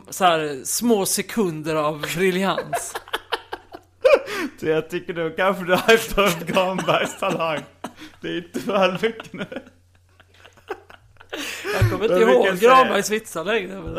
[0.09, 2.62] så här, små sekunder av briljans.
[4.59, 7.59] Så jag tycker då kanske du hypar upp Granbergs talang.
[8.21, 9.45] Det är inte väl mycket nu.
[11.79, 13.79] Jag kommer inte ihåg Granbergs vitsar längre.
[13.81, 13.95] Men,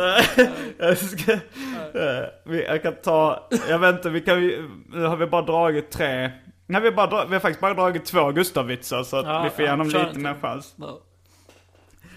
[0.79, 1.33] Jag ska...
[1.33, 3.49] eh, Jag kan ta...
[3.69, 4.71] Jag vet inte, vi kan ju...
[4.89, 6.31] Nu har vi bara dragit tre...
[6.67, 9.51] Nej, vi har, bara vi har faktiskt bara dragit två Gustav-vitsar så att Ja, vi
[9.51, 10.75] får ja, igenom kör lite mer chans.
[10.77, 11.01] ja.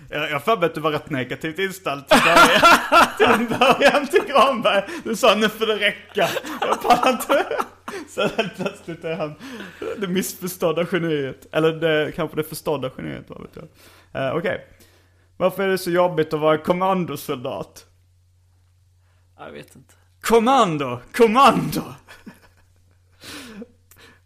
[0.10, 3.08] Jag har för mig att du var rätt negativt inställd till början.
[3.18, 4.84] till en början till Granberg.
[5.04, 6.30] Du sa nu får det räcka.
[6.62, 7.46] Jag pallar inte.
[8.08, 9.36] Sen helt plötsligt är han
[9.98, 11.48] det missförstådda geniet.
[11.52, 14.32] Eller det, kanske det förstådda geniet, vad vet jag.
[14.32, 14.68] Uh, Okej.
[15.38, 17.86] Varför är det så jobbigt att vara kommandosoldat?
[19.40, 19.94] Jag vet inte.
[20.22, 21.00] Kommando!
[21.14, 21.82] Kommando!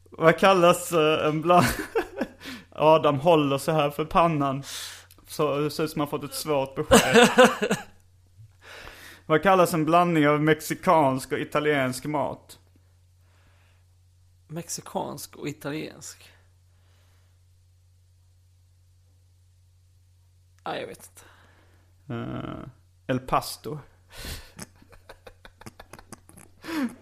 [0.09, 1.65] Vad kallas eh, en bland...
[2.75, 4.63] Adam håller så här för pannan.
[5.31, 7.29] Så det ser ut som man fått ett svårt besked.
[9.25, 12.59] Vad kallas en blandning av mexikansk och italiensk mat?
[14.47, 16.31] Mexikansk och italiensk?
[20.65, 21.23] Nej, jag vet inte.
[22.13, 22.65] Uh,
[23.07, 23.79] El Pasto.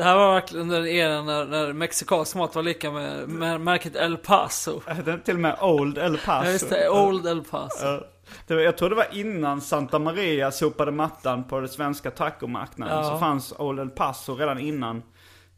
[0.00, 3.96] Det här var verkligen den eran när, när mexikansk mat var lika med, med märket
[3.96, 4.80] El Paso.
[5.04, 6.46] Den till och med Old El Paso?
[6.46, 6.88] Ja, just det.
[6.88, 7.86] Old El Paso.
[7.86, 8.04] Ja.
[8.46, 12.96] Det var, jag tror det var innan Santa Maria sopade mattan på den svenska tacomarknaden.
[12.96, 13.04] Ja.
[13.04, 15.02] Så fanns Old El Paso redan innan.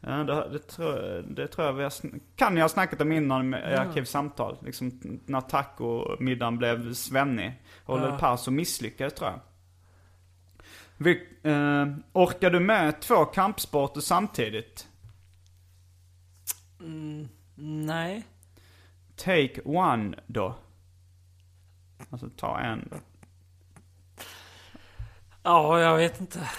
[0.01, 1.93] Ja, det, det, tror, det tror jag vi har,
[2.37, 4.57] kan jag ha snackat om innan i arkivsamtal.
[4.65, 7.63] Liksom när tacomiddagen blev svennig.
[7.87, 8.05] Old.
[8.05, 9.41] El Paso misslyckades tror jag.
[10.97, 14.89] Vi, eh, orkar du med två kampsporter samtidigt?
[16.81, 17.29] Mm,
[17.87, 18.23] nej.
[19.17, 20.55] Take one då.
[22.11, 23.01] Alltså ta en.
[25.43, 26.51] Ja, jag vet inte.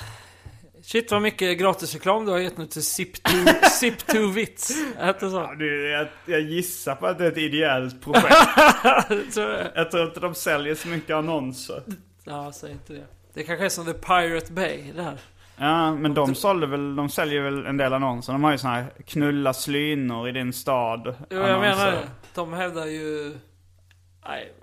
[0.82, 3.32] Shit vad mycket gratisreklam du har gett nu till Zip to,
[3.80, 4.72] Zip to Vits.
[4.98, 5.36] Hette så?
[5.36, 8.36] Ja, du, jag, jag gissar på att det är ett ideellt projekt.
[9.34, 9.68] Tror jag.
[9.76, 11.84] jag tror inte de säljer så mycket annonser.
[12.24, 13.06] Ja, säg inte det.
[13.34, 15.18] Det kanske är som The Pirate Bay, det här.
[15.58, 18.34] Ja, men de sålde väl, de säljer väl en del annonser.
[18.34, 21.16] De har ju såna här knulla slynor i din stad.
[21.30, 22.08] Jo, jag menar det.
[22.36, 23.34] De hävdar ju...
[24.28, 24.54] Nej,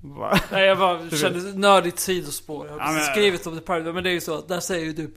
[0.00, 0.38] Va?
[0.52, 2.66] nej jag bara kände nördigt sidospår.
[2.66, 4.48] Jag har Ja, men- skrivit om The Pirate Bay, men det är ju så att
[4.48, 5.10] där säger ju typ...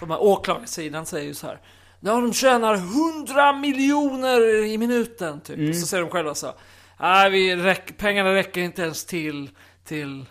[0.00, 1.58] De här åklagarsidan säger ju så här.
[2.00, 5.58] Ja, de tjänar 100 miljoner i minuten, typ.
[5.58, 5.74] Mm.
[5.74, 6.52] Så säger de själva så.
[7.00, 9.50] Nej, vi räck, pengarna räcker inte ens till,
[9.84, 10.24] till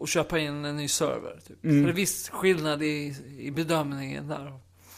[0.00, 1.38] att köpa in en ny server.
[1.48, 1.64] Typ.
[1.64, 1.80] Mm.
[1.80, 4.52] Så det är viss skillnad i, i bedömningen där.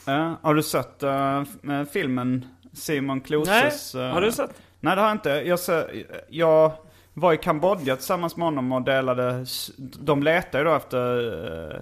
[0.07, 3.95] Ja, har du sett uh, filmen Simon Kloses?
[3.95, 4.51] Nej, eh, har du sett?
[4.81, 5.31] Nej, det har jag inte.
[5.31, 6.73] Jag, ser, jag
[7.15, 9.47] var i Kambodja tillsammans med honom och delade...
[9.79, 11.19] De letar ju då efter...
[11.19, 11.81] Uh,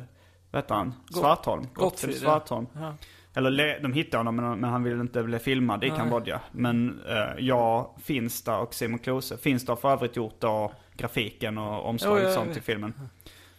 [0.51, 0.95] vad heter han?
[1.13, 1.67] Svartholm.
[1.75, 2.17] Gottfrid.
[2.17, 2.67] Svartholm.
[2.75, 2.95] Ja.
[3.35, 5.99] Eller le, de hittade honom men, men han ville inte bli filmad i Nej.
[5.99, 6.41] Kambodja.
[6.53, 9.37] Men eh, jag, Finsta och Simon Klose.
[9.37, 12.95] Finsta har för övrigt gjort då grafiken och omslaget och sånt till filmen.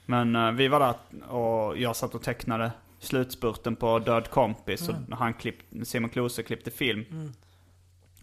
[0.06, 0.96] Men eh, vi var där
[1.32, 4.90] och jag satt och tecknade slutspurten på Död kompis.
[4.90, 5.06] Mm.
[5.12, 7.34] Och han klipp, Simon Klose klippte film.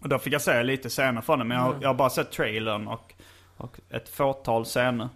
[0.00, 1.44] Och då fick jag se lite scener från det.
[1.44, 1.82] Men jag, Mm.
[1.82, 3.14] jag har bara sett trailern och,
[3.56, 5.08] och ett fåtal scener.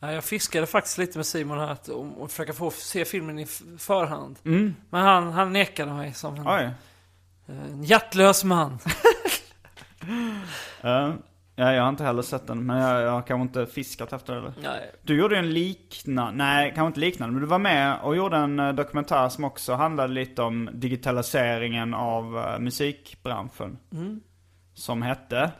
[0.00, 3.38] Ja, jag fiskade faktiskt lite med Simon här att, om att försöka få se filmen
[3.38, 3.46] i
[3.78, 4.38] förhand.
[4.44, 4.74] Mm.
[4.90, 6.70] Men han, han nekade mig som en, Oj.
[7.46, 8.78] en hjärtlös man.
[10.82, 11.14] Eh,
[11.56, 12.66] ja, jag har inte heller sett den.
[12.66, 14.38] Men jag, jag har kanske inte fiskat efter det.
[14.38, 14.52] eller?
[14.62, 14.90] Nej.
[15.02, 18.58] Du gjorde en liknande, nej kanske inte liknande, men du var med och gjorde en
[18.60, 23.78] eh, dokumentär som också handlade lite om digitaliseringen av eh, musikbranschen.
[24.74, 25.50] Som hette,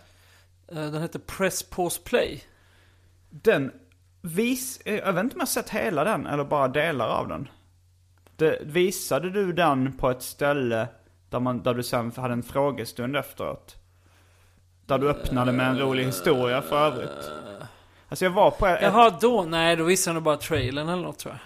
[0.68, 2.42] Eh, Den heter Press Pause Play.
[3.30, 3.72] den
[4.22, 7.49] vis, jag vet inte om jag sett hela den eller bara delar av den.
[8.36, 10.88] Det, visade du den på ett ställe
[11.30, 13.76] där, man, där du sen hade en frågestund efteråt?
[14.87, 17.30] Där du öppnade med en rolig historia för övrigt.
[18.09, 19.43] Alltså jag var på ett, Jaha, då?
[19.49, 21.41] Nej, då visade han bara trailern eller något tror jag.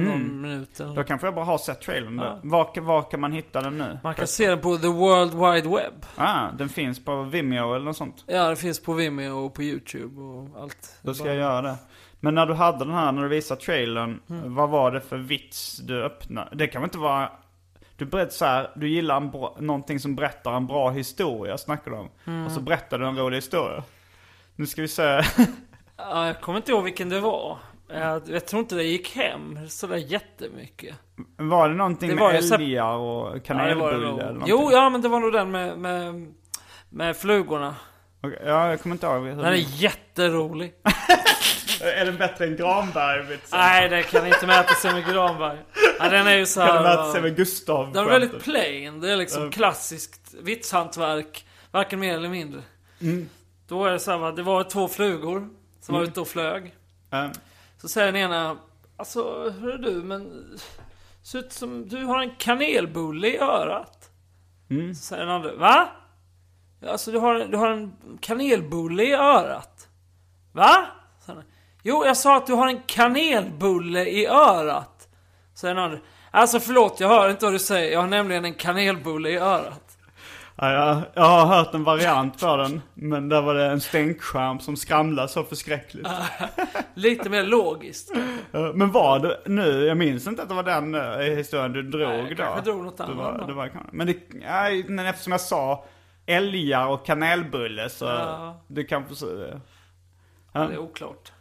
[0.00, 2.18] Eller någon minut eller Då kanske jag bara har sett trailern.
[2.18, 2.38] Ja.
[2.42, 3.98] Var, var kan man hitta den nu?
[4.02, 6.06] Man kan se den på The World Wide Web.
[6.16, 8.24] Ah, den finns på Vimeo eller något sånt.
[8.26, 10.96] Ja, det finns på Vimeo och på YouTube och allt.
[11.02, 11.76] Då ska Bara- jag göra det.
[12.20, 14.54] Men när du hade den här, när du visade trailern, Mm.
[14.54, 16.50] vad var det för vits du öppnade?
[16.56, 17.30] Det kan väl inte vara...
[17.96, 21.90] Du berättar så här, du gillar en bra, någonting som berättar en bra historia, snackar
[21.90, 22.08] du om.
[22.26, 22.46] Mm.
[22.46, 23.82] Och så berättar du en rolig historia.
[24.56, 25.02] Nu ska vi se.
[25.98, 27.58] Ja, jag kommer inte ihåg vilken det var.
[27.88, 30.96] Jag, jag tror inte det gick hem sådär jättemycket.
[31.36, 34.18] Var det någonting Det med var så- älgar och Ja, kanelbulle nog.
[34.20, 34.42] eller?
[34.46, 36.34] Jo, ja men det var nog den med, med,
[36.88, 37.74] med flugorna.
[38.22, 39.24] Okej, Ja, jag kommer inte ihåg.
[39.26, 40.72] Den är jätterolig.
[41.82, 43.58] Är den bättre än Granberg-vitsen?
[43.58, 45.58] Nej, det kan inte mäta sig med Granberg.
[45.98, 47.12] Ja, den är ju så Kan den mäta här.
[47.12, 47.92] sig med Gustav?
[47.92, 49.00] Den är väldigt plain.
[49.00, 51.46] Det är liksom klassiskt vitshantverk.
[51.70, 52.62] Varken mer eller mindre.
[53.00, 53.28] Mm.
[53.68, 55.48] Då är det så här, det var två flugor
[55.80, 56.74] som var ute och flög.
[57.12, 57.26] Eh,
[57.78, 58.56] Så säger den ena,
[58.96, 60.44] alltså hör du men...
[61.22, 64.10] Ser ut som du har en kanelbulle i örat.
[64.70, 64.94] Mm.
[64.94, 65.88] Så säger den andra, va?
[66.88, 69.88] Alltså du har, du har en kanelbulle i örat.
[70.52, 70.86] Va?
[71.88, 75.08] Jo, jag sa att du har en kanelbulle i örat.
[75.54, 75.98] Säger den andra,
[76.30, 77.92] alltså förlåt, jag hör inte vad du säger.
[77.92, 79.82] Jag har nämligen en kanelbulle i örat.
[80.56, 82.82] Ja, jag, jag har hört en variant för den.
[82.94, 86.08] Men där var det en stänkskärm som skramlade så förskräckligt.
[86.94, 88.12] Lite mer logiskt.
[88.52, 91.82] Eh, Men var det nu, jag minns inte att det var den eh, historien du
[91.82, 92.42] drog Nej, jag då.
[92.42, 93.46] kanske drog något det annat var, då.
[93.46, 95.84] det var, Men, det, nej, men eftersom jag sa
[96.26, 98.60] älgar och kanelbulle så Ja.
[98.66, 101.32] du kan få se- Det är oklart.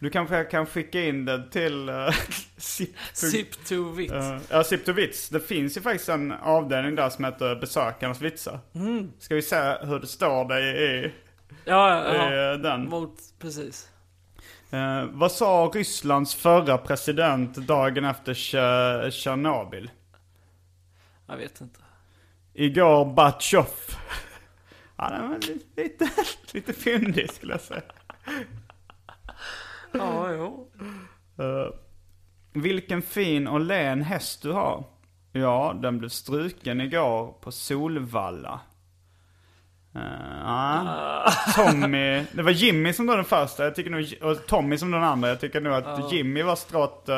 [0.00, 2.10] Du kanske kan skicka in det till uh,
[2.56, 3.64] Zip.
[3.68, 4.12] To vitt.
[4.12, 5.28] Uh, ja, Zip to Vits.
[5.28, 8.60] Det finns ju faktiskt en avdelning där som heter Besökarnas vitsar.
[8.74, 9.12] Mm.
[9.18, 11.12] Ska vi se hur det står det i...
[11.64, 12.22] Ja, ja, ja.
[12.22, 12.88] är den.
[12.88, 13.88] Mot, precis.
[14.70, 19.90] Eh, vad sa Rysslands förra president dagen efter Tje- Tjernobyl?
[21.26, 21.80] Jag vet inte.
[22.54, 23.66] Igor Batjov.
[25.00, 26.10] Ja, den var li- lite,
[26.52, 27.82] lite fyndig skulle jag säga.
[29.98, 30.70] Ja, jo.
[31.38, 31.74] Eh,
[32.52, 34.84] vilken fin och len häst du har.
[35.32, 38.60] Ja, den blev struken igår på Solvalla.
[39.96, 41.54] Uh.
[41.54, 45.02] Tommy, det var Jimmy som var den första, jag tycker nog, och Tommy som den
[45.02, 45.28] andra.
[45.28, 47.14] Jag tycker nog att Jimmy var stråt, uh,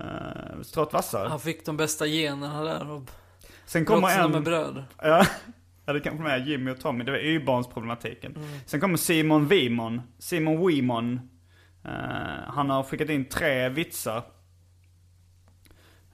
[0.00, 1.28] uh, stråt vassare.
[1.28, 3.02] Han fick de bästa generna där och
[3.64, 4.30] Sen kommer en...
[4.30, 4.84] med bröd.
[5.02, 5.26] Ja,
[5.92, 7.04] det kanske med Jimmy och Tommy.
[7.04, 8.38] Det var Y-barnsproblematiken.
[8.66, 10.02] Sen kommer Simon Wimon.
[10.18, 11.20] Simon Wimon.
[11.84, 11.92] Eh,
[12.46, 14.22] han har skickat in tre vitsar.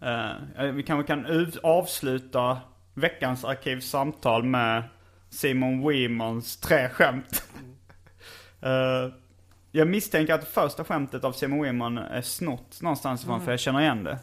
[0.01, 2.59] Eh, vi kanske kan ut- avsluta
[2.95, 4.83] veckans arkivsamtal med
[5.31, 7.45] Simon Wimons tre skämt.
[8.61, 9.13] Eh,
[9.73, 13.81] jag misstänker att första skämtet av Simon Wimon är snott någonstans ifrån för jag känner
[13.81, 14.19] igen det.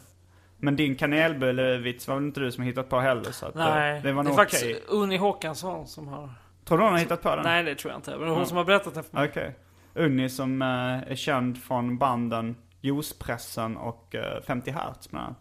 [0.56, 4.00] Men din kanelbullevits var väl inte du som hittat på heller så att eh, Nej,
[4.02, 4.82] det var det är nog faktiskt okej.
[4.88, 6.30] Unni Håkansson som har...
[6.64, 7.44] Tror du hon har hittat på den?
[7.44, 8.10] Nej, det tror jag inte.
[8.10, 8.44] Men det hon Ja.
[8.44, 9.28] som har berättat det för mig.
[9.28, 9.56] Okej.
[9.96, 15.38] Unni som eh, är känd från banden Juicepressen och eh, 50 Hertz bland annat.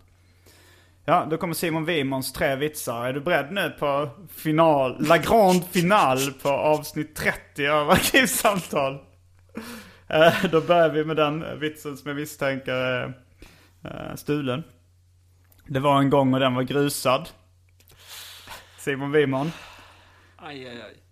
[1.06, 3.06] Ja, då kommer Simon Wimons tre vitsar.
[3.06, 9.00] Är du beredd nu på final, la grande final på avsnitt 30 av Arkivsamtal?
[10.08, 13.14] Eh, då börjar vi med den vitsen som jag misstänker är
[14.16, 14.64] stulen.
[15.68, 17.30] Det var en gång och den var grusad.
[18.78, 19.52] Simon Wimon.
[20.38, 21.05] Aj, aj, aj.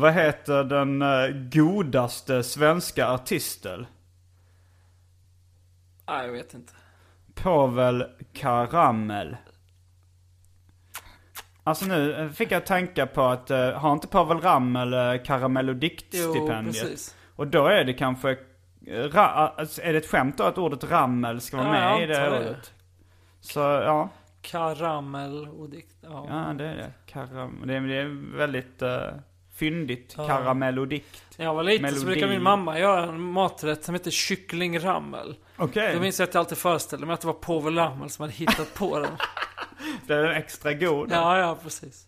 [0.00, 3.86] Vad heter den eh, godaste svenska artisten?
[6.08, 6.72] Nej, jag vet inte.
[7.34, 9.36] Povel Karamel.
[11.64, 15.68] Alltså nu eh, fick jag tänka på att, uh, har inte Povel Ramel uh, karamell
[17.36, 18.30] och då är det kanske,
[18.86, 19.26] eh, ra,
[19.56, 22.40] alltså, är det ett skämt då att ordet rammel ska vara Ja, med i det
[22.40, 22.72] ordet?
[23.40, 24.08] Så ja,
[24.42, 25.96] Karamell och dikt.
[26.00, 26.26] Ja.
[26.28, 26.92] ja det är det.
[27.06, 28.88] Karam, det, är, det är väldigt uh,
[29.60, 30.14] fyndigt.
[30.18, 30.26] Ja.
[30.26, 31.24] Karamell och dikt.
[31.38, 35.36] När jag var liten så brukade min mamma göra en maträtt som heter kycklingrammel.
[35.56, 38.22] Okej, Då minns jag att jag alltid föreställde mig att det var Povel Ramel som
[38.22, 39.12] hade hittat på den.
[40.06, 41.12] det är extra god.
[41.12, 42.06] Ja, ja, precis.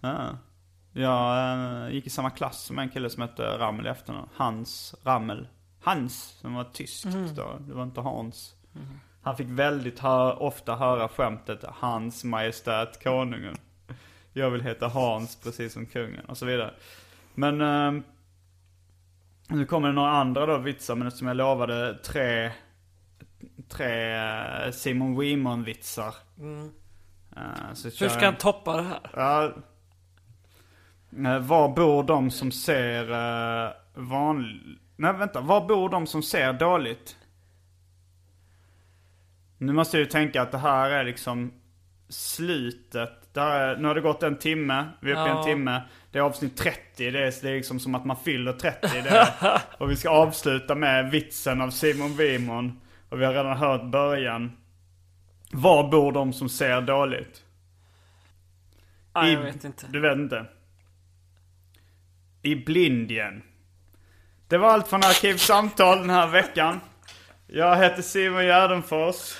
[0.00, 0.38] Ja.
[0.92, 1.52] Jag
[1.86, 4.28] eh, gick i samma klass som en kille som hette Rammel i efternamn.
[4.36, 5.48] Hans Rammel.
[5.82, 7.56] Hans, som var tyskt då.
[7.60, 8.54] Det var inte Hans.
[9.22, 13.56] Han fick väldigt hö- ofta höra skämtet Hans Majestät Konungen.
[14.32, 16.74] Jag vill heta Hans precis som kungen och så vidare.
[17.34, 18.02] Men eh,
[19.48, 22.50] nu kommer det några andra då vitsar men eftersom jag lovade tre,
[23.68, 24.14] tre
[24.66, 26.14] eh, Simon Wimon vitsar.
[27.36, 29.10] Eh, så Hur ska jag- han toppa det här?
[29.14, 29.44] Ja.
[31.30, 34.78] Eh, Var bor de som ser uh, vanlig...
[34.96, 37.16] Nej vänta, var bor de som ser dåligt?
[39.58, 41.52] Nu måste ju tänka att det här är liksom
[42.08, 43.19] slutet.
[43.36, 45.82] Här är, nu har det gått en timme, vi är uppe i en timme.
[46.10, 48.88] Det är avsnitt 30, det är, det är liksom som att man fyller 30.
[49.02, 52.80] Det är, och vi ska avsluta med vitsen av Simon Wimon.
[53.08, 54.56] Och vi har redan hört början.
[55.52, 57.42] Var bor de som ser dåligt?
[59.14, 59.86] Nej, I- jag vet inte.
[59.90, 60.46] Du vet inte?
[62.42, 63.42] I Blindien.
[64.48, 66.80] Det var allt från Arkivsamtal den här veckan.
[67.46, 69.36] Jag heter Simon Gärdenfors.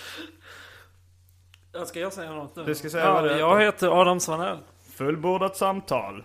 [1.87, 2.65] Ska jag säga något nu?
[2.65, 3.39] Du ska säga ja, vad det är.
[3.39, 4.59] Jag heter Adam Svanell.
[4.97, 6.25] Fullbordat samtal.